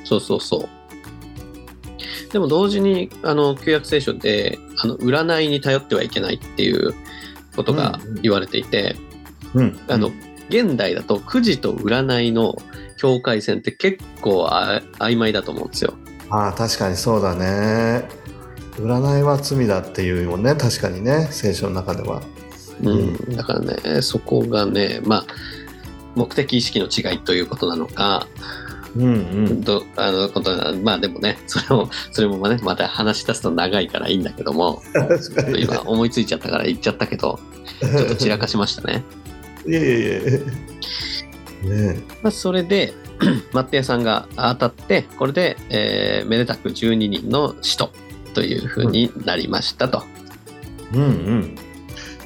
[0.05, 0.69] そうそうそう。
[2.33, 6.93] でも同時にあの旧約聖書であの占いに頼ってはいけないっていう
[7.55, 8.97] ことが言われていて、
[9.55, 10.11] うん、あの
[10.55, 12.57] 現代だとくじと占いの
[12.97, 15.95] 境界線って結構あ曖昧だと思うんですよ。
[16.31, 18.05] ああ確かにそうだね。
[18.77, 22.23] 占いは罪だっていうもんね確かにね聖書の中では。
[22.83, 25.27] うん、だからねそこがねまあ
[26.15, 28.27] 目的意識の違いということなのか、
[28.97, 29.09] うんう
[29.51, 37.41] ん、とあのことなまあでもねそれもそれもねまた話し出すと長いからいいんだけども ね、今思いついちゃったから言っちゃったけど
[37.81, 39.05] ちょっと散らかしましたね。
[39.67, 40.39] いやいやいや。
[41.65, 42.93] ねまあ、それで
[43.53, 47.91] マッテヤさんが当たってこれで、えー、めでたく12人の使徒
[48.35, 50.03] というふうになりましたと。
[50.93, 51.59] うん、うん、うん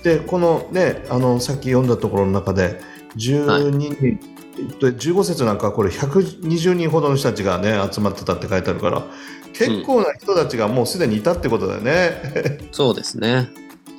[0.03, 2.81] でこのねあのさっき読んだところの中で
[3.17, 4.19] 12人、はい
[4.59, 9.05] 15節なんかこれ120人ほどの人たちがね集まってたって書いてあるから
[9.53, 12.21] 結構な人たちがもうすでにいたってことだよね。
[12.63, 13.49] うん、そうですね。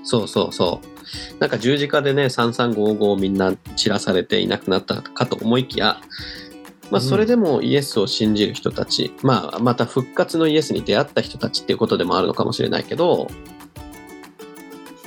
[0.04, 0.99] そうそうそう。
[1.40, 6.02] なんか十字架でね、3355みんな散らされていなくなったかと思いきや、
[6.92, 13.30] まあ、それでもイエスを信じる人たち、うん、まあ、また復活のイエスに出会った人たちっていうことでもあるのかもしれないけど、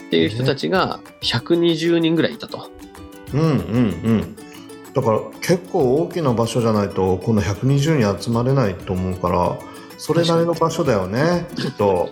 [0.07, 2.70] っていう人たちが120人ぐらいいたと。
[3.32, 3.50] うんうんう
[4.12, 4.36] ん。
[4.94, 9.59] だから結構大きな場所じゃないとこの120人集まれないと思うから
[9.96, 12.11] それなりの場所だよねきっと。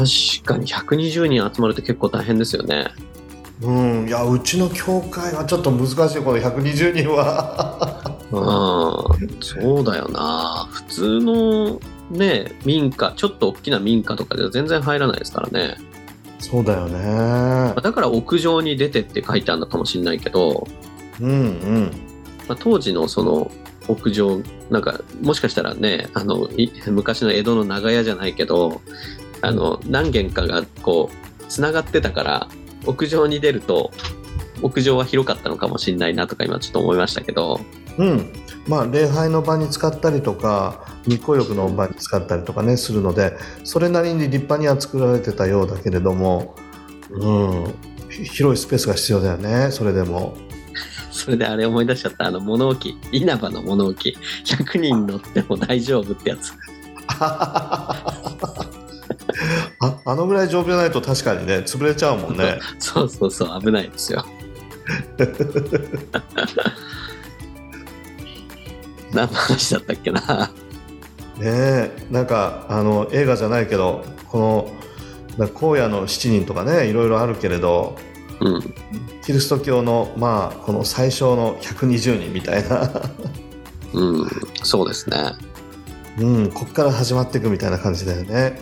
[0.00, 2.88] 確かに120人集まるって結構大変ですよね。
[3.62, 3.70] う
[4.04, 8.16] ん、いやうちの教会はちょっと難しいこの120人は。
[8.32, 11.80] うん、そうだよな普通の
[12.10, 15.76] ね民家ちょっと大きな民家とかでは全然入らないですからね。
[16.38, 17.74] そうだよね。
[17.82, 20.66] だから屋上に出てって書いてあるのかもしれないけど、
[21.20, 21.90] うんうん
[22.48, 23.50] まあ、当時のその
[23.88, 24.40] 屋上
[24.70, 26.48] なんかもしかしたらねあの
[26.88, 28.80] 昔の江戸の長屋じゃないけど
[29.42, 32.48] あの何軒かがこうつながってたから
[32.86, 33.90] 屋上に出ると
[34.62, 37.60] 屋上は広かったのかもしれないなとか今ちょっと思いましたけど。
[37.98, 38.32] うん。
[38.66, 46.54] まあ、礼拝の場に使ったりとか日光浴の場に使ったりとかねするのでそれなりに立派には作られてたようだけれども、
[47.10, 47.74] うん、
[48.08, 50.36] 広いスペースが必要だよねそれでも。
[51.10, 52.26] それであれ思い出しちゃった。
[52.26, 54.16] あの物置稲葉の物置。
[54.44, 56.52] 100人乗っても大丈夫ってやつ
[59.80, 62.58] ああのぐらい丈夫じゃないと確かにね潰れちゃうもんね。
[62.78, 64.24] そうそうそう危ないですよ。
[69.12, 70.50] 何の話だったっけな。
[71.38, 74.70] ねえなんかあの映画じゃないけどこの
[75.38, 77.96] 荒野の7人とかねいろいろあるけれど、
[78.40, 78.74] うん、
[79.24, 82.90] キリスト教のまあこの最小の120人みたいな。
[83.94, 84.28] うん
[84.62, 85.16] そうですね。
[86.18, 88.58] うんこっから始まっていくみたいな感じだよね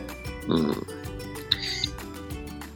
[0.51, 0.87] うん。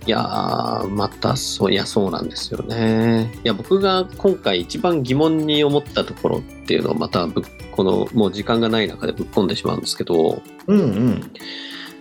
[0.06, 3.32] いやまたそういやそうなんですよね。
[3.42, 11.32] いや僕が今回一番疑問に思ったところっていうのをまたぶこのもう時間がない中でぶっ込んでしまうんですけどうんうん。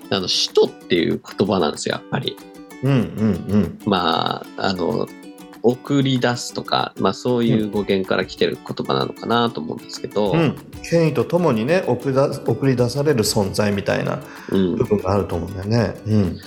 [0.09, 2.35] あの使徒っていう言葉なんですよやっぱり。
[2.83, 3.79] うんうんうん。
[3.85, 5.07] まああの
[5.63, 15.95] 送り出すとか、まあ、そういう語源から来てる言葉なのかなと思うんですけど、うん、権威とともにね送り送り出される存在みたいな部分があると思うんだよね。
[16.05, 16.39] うん、い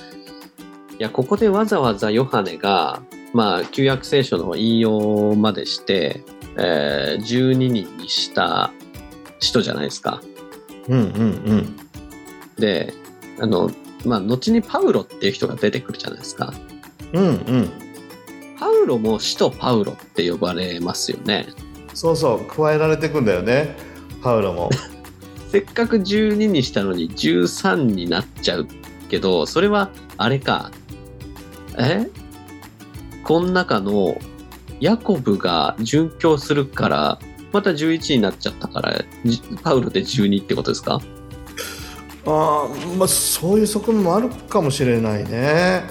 [0.99, 3.01] やここでわざわざヨハネが、
[3.33, 6.23] まあ、旧約聖書の引用までして、
[6.59, 8.71] えー、12人にした
[9.39, 10.21] 人じゃないですか。
[10.89, 11.05] うんうんう
[11.55, 11.77] ん、
[12.59, 12.93] で
[13.41, 13.71] あの、
[14.05, 16.53] まあ、後にパウロっていう人が出てくるじゃないですか。
[17.15, 17.86] うんうん
[18.59, 21.47] パウロも使徒パウロって呼ばれますよね。
[21.95, 23.75] そうそう加えられていくんだよね
[24.23, 24.71] パウロも。
[25.51, 28.67] せっかく12にしたのに13になっちゃう
[29.09, 30.71] けどそれはあれか
[31.79, 32.07] え？
[33.25, 34.19] この中の
[34.81, 37.19] ヤコブが殉教するから
[37.53, 39.05] また11になっちゃったから
[39.63, 41.01] パウロで12ってことですか？
[42.27, 45.85] あまあそういう側面もあるかもしれないね。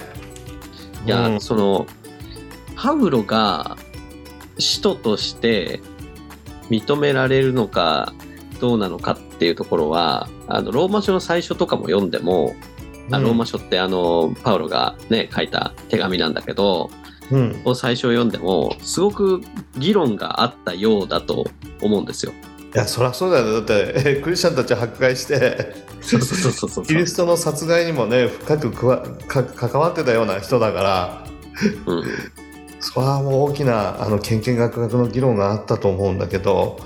[1.06, 1.86] いや、うん、その
[2.76, 3.76] パウロが
[4.58, 5.80] 使徒として
[6.70, 8.12] 認められるのか
[8.60, 12.54] どうなのかっていうところはあのローマ書の最初とかも読んでも、
[13.10, 16.90] うん、ローマ書ってあのパウロがね書いた手紙なんだけど
[17.30, 17.62] うん。
[17.64, 19.40] を最初読んでもすごく
[19.76, 21.44] 議論があったようだと
[21.82, 22.32] 思うんですよ。
[22.74, 23.52] いや、そりゃそうだよね。
[23.52, 25.74] だって、え クリスチャンたち迫害して、
[26.86, 31.26] キリストの殺害にもね、深くくわか関わってたような人だから、
[31.86, 32.04] うん
[32.80, 36.78] それはもう大きなあの献献学学の議論があったと思うんだけど、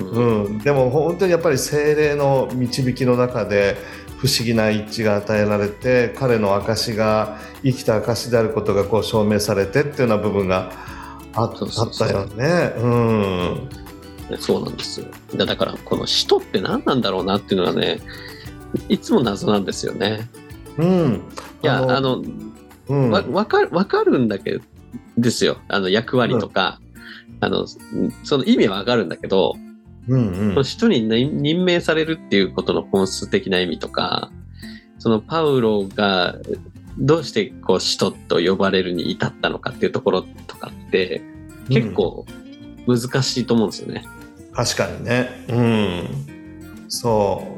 [0.00, 3.76] うんうん、でも本当にやっぱり精霊の導きの中で
[4.18, 10.72] 不思議な一致が与えられて彼の証が生きた証であることがこう証明されてっていうような部分が
[11.34, 11.52] あっ
[11.96, 12.72] たよね。
[12.78, 13.68] うん
[14.38, 15.06] そうなんですよ。
[15.36, 18.00] だだからこの使徒って何なんだろうなっていうのはね
[18.88, 20.28] いつも謎なんですよね。
[20.76, 21.22] うん、
[21.62, 22.22] いやあの
[22.88, 24.60] うん、わ分かるわかるんだけど
[25.16, 26.80] ですよあの役割とか、
[27.40, 27.66] あの
[28.24, 29.68] その意味はわかるんだけど、うんうん
[30.08, 34.30] この使徒に任任命されるっていうことの本質的な意味とか
[34.98, 36.36] そのパウロが
[36.98, 41.20] どうしてこう使徒と呼ばれるに至ったのかっていうところとかって
[41.68, 42.24] 結構
[42.86, 44.04] 難しいと思うんですよね。
[44.54, 45.28] 確かにね。
[45.48, 46.08] うん。
[46.88, 47.57] そう。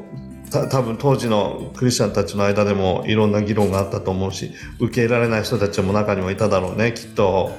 [0.51, 7.51] 多分当時のクリスチャンたちの間でもいろんな議論があったと思うし受け入れられない人たちも中にもいただろうねきっと。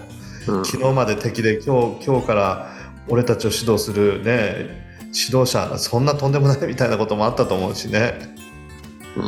[0.47, 0.65] うん。
[0.65, 2.73] 昨日まで敵で今日今日から
[3.09, 8.35] 俺たちを指導するね指導者そんなとんでもないみたいなこともあったと思うしね。
[9.17, 9.25] うん。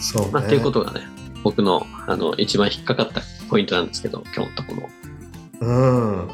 [0.00, 1.00] そうね、まあ、っていうことがね
[1.44, 4.88] 僕のあの一番引っかかったポイントなんですけど今日のところ。
[5.60, 5.72] う
[6.26, 6.28] ん。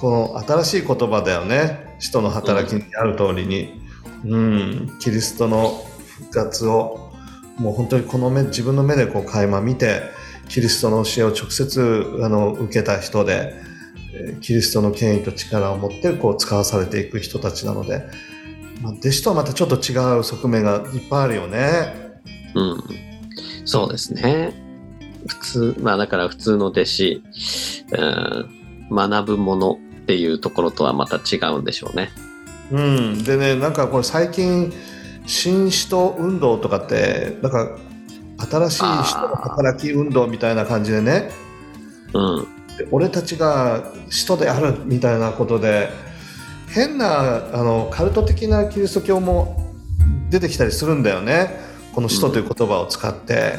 [0.00, 1.96] この新しい言葉だよね。
[1.98, 3.80] 使徒の働きにある通りに、
[4.24, 5.84] うん、キリストの
[6.18, 7.12] 復活を
[7.58, 10.02] もう本当にこの目自分の目でこう垣間見て
[10.48, 13.54] キリストの教えを直接あの受けた人で
[14.40, 18.04] キリストの権威と力を持ってこう使わされていく人たちなので、
[18.82, 22.12] まあ、弟子とはまたちょっと違う側面がいっぱいあるよね。
[22.54, 22.82] うん、
[23.64, 24.52] そうですね。
[25.26, 27.22] 普通、まあだから普通の弟子、
[28.90, 32.10] うん、学ぶものっていうところとはまた違うんでしょうね。
[32.72, 34.72] うん、でねなんかこれ最近
[35.26, 37.78] 新使徒運動とかってなんか
[38.50, 41.30] 新しい使徒の働き運動みたいな感じでね。
[42.14, 42.46] うん、
[42.76, 45.90] で俺たちが使徒であるみたいなことで
[46.68, 49.72] 変なあのカルト的なキリスト教も
[50.30, 51.60] 出てきたりするんだよね。
[51.94, 53.54] この使徒という言葉を使って、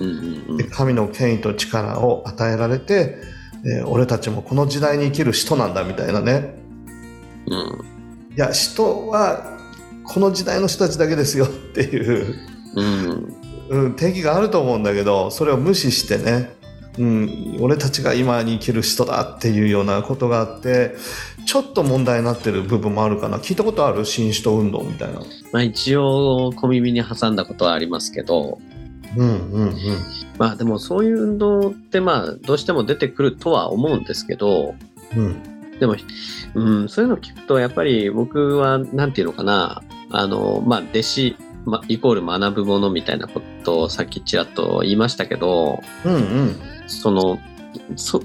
[0.00, 0.56] うん。
[0.56, 3.18] で神の権威と力を与えられて、
[3.64, 6.54] えー俺たちもこの時代に生きる使徒なんだみたいなね。
[7.48, 7.95] うん、
[8.36, 9.58] いや使徒は
[10.04, 12.34] この時代の人たちだけですよっていう、
[12.74, 13.38] うん、
[13.70, 16.54] うん、定義があると思うんだけどそれを無視してね、
[16.98, 20.94] うん、俺たちが今に生きる人だっていうようなことがあって
[21.46, 23.38] ちょっと問題になってる部分もあるかな。
[23.38, 24.04] 聞いたことある？
[24.04, 25.20] 新使徒運動みたいな。
[25.52, 28.58] まあ一応小耳に挟んだことはありますけど、
[29.16, 29.74] うんうんうん。
[30.38, 34.74] まあでもそういう運動ってまあどうしても出てくるとは思うんですけど、
[35.16, 35.96] うんでも、
[36.54, 46.56] うん、そういうの聞くとやっぱり僕はなんていうのかな、あの、まあ弟子、まあ、イコール学ぶものみたいなことをさっきちらっと言いましたけど、うんうん。
[46.86, 47.38] その、
[47.96, 48.22] そ、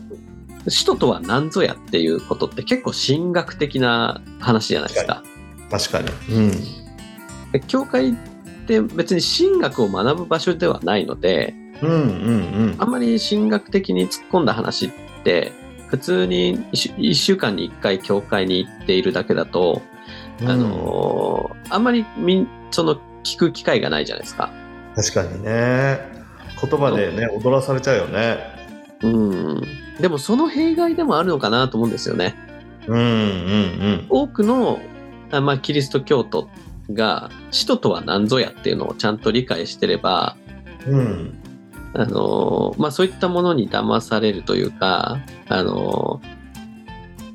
[0.67, 5.23] 使徒とは何ぞやっていうことって結構神学的な話じゃないですか。
[5.71, 6.09] 確かに。
[6.35, 6.51] うん。
[7.51, 8.15] で教会っ
[8.67, 12.75] て別に神学を学ぶ場所ではないので、うんうん。
[12.77, 14.91] あんまり神学的に突っ込んだ話っ
[15.23, 15.51] て、
[15.91, 19.81] 普通に1週間に1回教会に行っているだけだと、
[20.41, 24.51] うんあのーあんまりみん、その、聞く機会がないじゃないですか。
[24.95, 25.99] 確かにね
[26.59, 28.37] 言葉でね踊らされちゃうよね。
[29.03, 29.61] うん。
[29.99, 32.35] でもその弊害でもあるのかなと思うんですよね。
[32.87, 34.79] うんうん多くの、
[35.29, 36.49] あまあ、キリスト教徒
[36.91, 40.35] が、使徒とは何ぞやっていうのをちゃんと理解してれば、
[40.87, 41.40] うんうん
[41.93, 46.21] あのーまあ、そういったものに騙されるというか、あの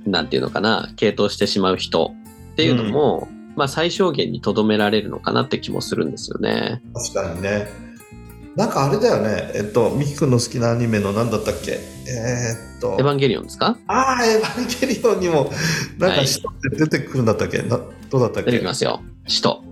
[0.05, 2.15] ーなんていうのかな、傾倒してしまう人
[2.53, 6.81] っていうのも、まあ、最小限にとどめられるのかなって気もするんですよね。
[6.95, 7.67] 確かにね。
[8.55, 9.51] なんかあれだよね。
[9.55, 11.73] えっと、ミキ君の好きなアニメの何だったっけ？
[11.73, 13.11] えーっとエヴ。
[13.11, 13.77] ァンゲリオンですか？
[13.89, 15.51] ああ、エヴァンゲリオンにも、
[15.99, 18.53] なんはいか人って出てくるんだったっけ、などうだったっけ？
[18.53, 19.03] 出てきますよ。
[19.27, 19.63] 使徒。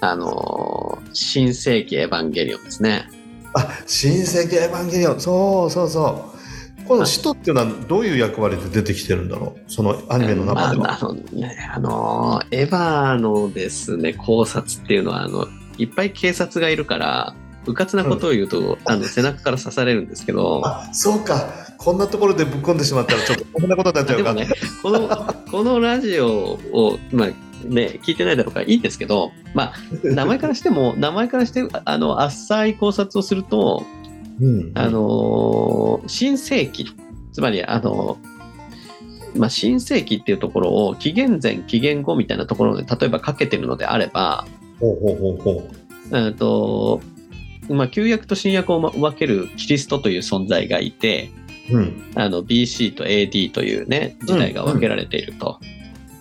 [0.00, 3.10] あのー新世紀エヴァンゲリオンですね。
[3.54, 5.20] あ、新世紀エヴァンゲリオン。
[5.20, 6.86] そうそうそう。
[6.86, 9.70] この使徒っていうのはどういう役割で出てきてるんだろう？
[9.70, 10.82] そのアニメの中では。
[10.82, 15.46] まあ、あのね、あのーエヴァのですね、考察っていうのは、あの、
[15.78, 17.34] いっぱい警察がいるから、
[17.66, 21.48] うかつなことを言うと、あの、背中から刺されるんですけど、あ、そうか。
[21.78, 24.34] こんなところでぶっ込んでしまったらちょっとこんなことになっちゃうか。
[24.34, 24.48] ね、
[24.82, 27.28] この、このラジオを、まあ、
[27.64, 33.84] ね、聞いてないだろうからいいんですけど、まあ、名前からしても、 名前からして、あの、浅い考察をすると、
[34.40, 34.72] うん。
[34.74, 36.86] あのー新世紀、
[37.32, 44.46] つまり、あのーまあ、新世紀っていうところを紀元前、紀元後みたいなところで例えばかけてるのであれば、
[44.80, 45.68] ほうほうほうほ
[46.12, 47.00] えっと、
[47.68, 51.30] まあ、旧約と新約をま分けるキリストという存在がいて、
[51.70, 51.78] う。
[51.78, 52.12] うん。
[52.14, 55.60] あの BC と AD というね、時代が分けられていると。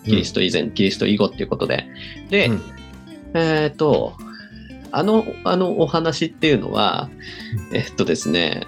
[0.10, 1.88] キリスト以前、キリスト以後っていうことで。
[2.30, 2.62] で、うん
[3.34, 4.14] えっ、と、
[4.92, 7.10] あの、あのお話っていうのは、
[7.72, 8.66] えっとですね、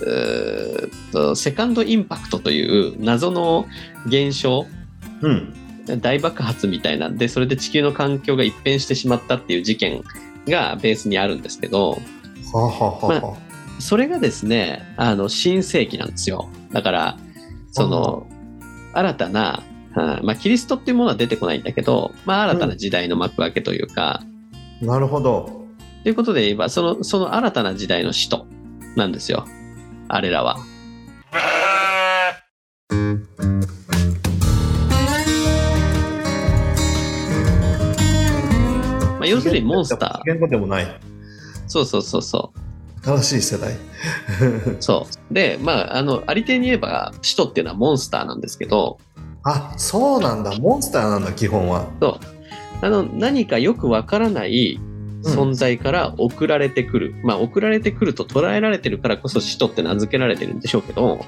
[0.00, 3.66] うーっとセカンドインパクトという謎の
[4.06, 4.66] 現象、
[5.20, 5.54] うん。
[6.00, 10.04] 大爆発みたいなんで、それで地球の環境が一変してしまったっていう事件
[10.46, 11.98] がベースにあるんですけど、は
[12.54, 13.36] あ、はあはあは
[13.80, 16.48] それがですね、あの、新世紀なんですよ。
[16.72, 17.18] だから、
[17.72, 18.28] その、
[18.92, 19.64] 新たな、
[19.94, 25.62] はいまあ、キリストっていうものは出てこないんだけど、まあ、新たな時代の幕開けというか、あ、なるほど。
[26.02, 28.46] ということで言えば、その、その新たな時代の使徒
[28.96, 29.46] なんですよ。
[30.08, 30.58] あれらは。
[39.18, 40.84] まあ、要するにモンスタ言語でもない。
[40.84, 40.90] ー。
[41.68, 42.62] そうそうそうそう。
[43.04, 43.76] 新しい世代。
[44.80, 45.34] そう。
[45.34, 48.98] で、まあ、あの、ありていに言えば、使徒っていうのはモンスターなんですけど、
[49.44, 50.56] あ、そうなんだ。
[50.58, 51.88] モンスターなんだ、基本は。
[52.80, 54.80] あの、何かよくわからない
[55.22, 57.14] 存在から送られてくる。
[57.22, 61.24] まあ、送られてくると捉えられてるからこそ使徒って名付けられてるんでしょうけど、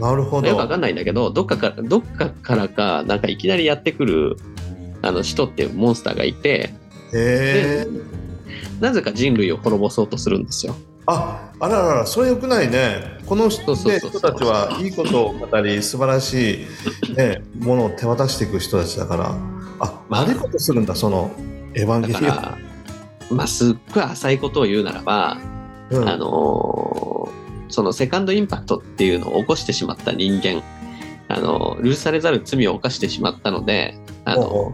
[0.00, 0.48] なるほど。
[0.48, 4.36] よくわかんないんだけど、どっかから、どっかからか、なんかいきなりやってくる、
[5.02, 6.70] あの、使徒っていうモンスターがいて、
[7.12, 7.86] へえ。
[8.80, 10.74] なぜか人類を滅ぼそうとするんですよ。
[11.06, 13.18] あ、あららら、それよくないね。
[13.26, 16.66] この人たちはいいことを語り、素晴らし
[17.10, 19.30] い、ね、ものを手渡していく人たちだから、
[19.80, 21.30] あ、まあ悪いことするんだ、その、
[21.74, 23.36] エヴァンゲリオン。
[23.36, 25.38] まあ、すっごい浅いことを言うならば、
[25.90, 27.44] うんあのー
[27.74, 30.62] そのセカンドインパクトっていうのを起こしてしまった人間、
[31.28, 34.72] あの許されざる罪を犯してしまったので、あの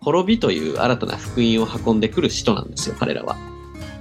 [0.00, 3.36] 滅びという新たな福音を運んでくる人なんですよ、彼らは。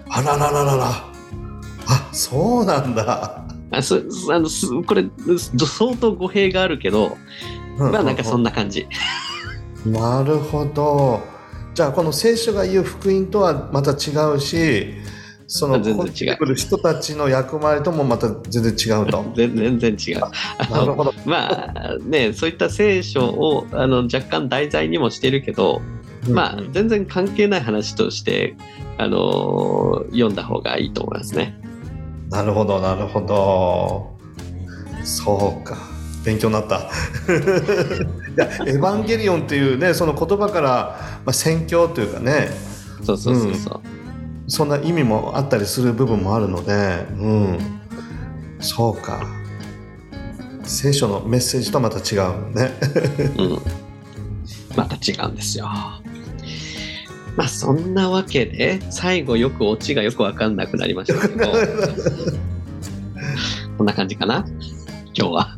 [0.10, 1.19] あららららら。
[1.90, 3.46] あ、そうなんだ。
[3.72, 5.06] あすあのすこれ、
[5.38, 7.18] す相当語弊があるけど、
[7.78, 8.88] まあなんかそんな感じ。
[9.86, 11.22] なるほど。
[11.74, 14.94] じゃあこの聖書が言う福音とはまた違うし、
[15.48, 19.26] その全然違う人たちの役割ともまた全然違うと。
[19.36, 20.20] 全全然違う。
[20.72, 21.14] なるほど。
[21.26, 25.82] まあね、そういった聖書をあの若干題材にもしてるけど、
[26.30, 28.56] まあ全然関係ない話として、
[28.98, 31.69] あの読んだ方がいいと思いますね。
[32.30, 34.18] なるほど、なるほど。
[35.04, 35.78] そうか。
[36.24, 36.78] 勉強になった。
[36.80, 36.82] い
[38.36, 42.50] や、エヴァンゲリオンっていうね、その言葉から、まあ、宣教というかね、
[43.04, 43.82] そうそうそうそう。
[44.48, 47.58] そんな意味もあったりする部分もあるので、うん。
[48.60, 49.26] そうか。
[50.64, 52.72] 聖書のメッセージとはまた違うね。
[53.38, 53.60] うん。
[54.76, 55.68] また違うんですよ。
[57.40, 61.48] まあそんなわけで、最後よくオチがよくわかんなくなりましたけど、
[63.78, 64.46] こんな感じかな？
[65.16, 65.58] 今日は。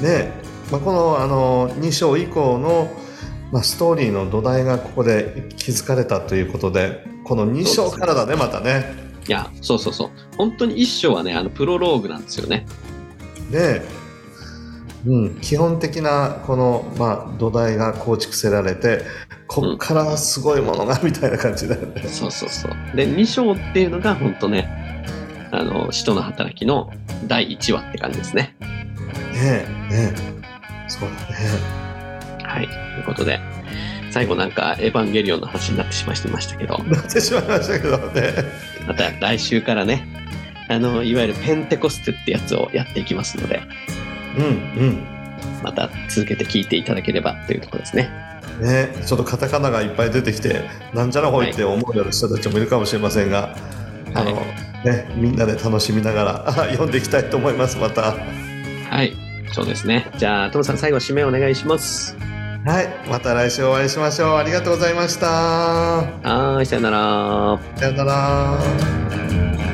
[0.00, 0.32] ね
[0.72, 2.92] まあ、このあの2章以降の、
[3.52, 8.92] まあ、ストーリーの土台がここで築かれたということでこの2章からだねまたね。
[9.28, 10.10] いや、そうそうそう。
[10.36, 12.66] 本当に一章はね、あの、プロローグなんですよね。
[13.52, 13.82] で、
[15.06, 19.02] うん、基本的なこの、まあ、土台が構築せられて
[19.46, 22.02] こっからすごいものがみたいな感じだよね。
[22.08, 22.96] そうそうそう。
[22.96, 24.68] で、2章っていうのが本当ね、
[25.50, 26.90] あの、使徒の働きの
[27.26, 28.56] 第1話って感じですね。
[29.32, 30.34] ねえねえ
[30.88, 31.84] そうだね。
[32.42, 32.66] はい。
[32.66, 33.40] ということで、
[34.10, 38.32] 最後なんかエヴァンゲリオンの話になってしまいましたけど、なってしまいましたけどね。
[38.86, 40.06] また来週からね、
[40.68, 43.62] あの、いわゆるペンテコステってやつをやっていきますので、
[44.38, 44.42] う
[44.84, 45.14] ん
[45.62, 48.10] また続けて聞いていただければというところですね。
[48.60, 48.66] うん。
[48.66, 53.56] ねちょっとカタカナがいっぱい出てきてなんじゃらほいって思うような人たちもいるかもしれませんが、
[54.14, 54.42] あのは
[54.84, 58.14] ね、みんなで楽しみながらあ 読んでいきたいと思いますまた。
[58.90, 59.16] はい。
[59.52, 60.10] そうですね。
[60.18, 62.16] じゃあ、トムさん最後締めお願いします。
[62.66, 64.36] はい、また来週お会いしましょう。
[64.36, 65.26] ありがとうございました。
[65.26, 67.58] はーい、さよなら。
[67.76, 69.73] さよなら。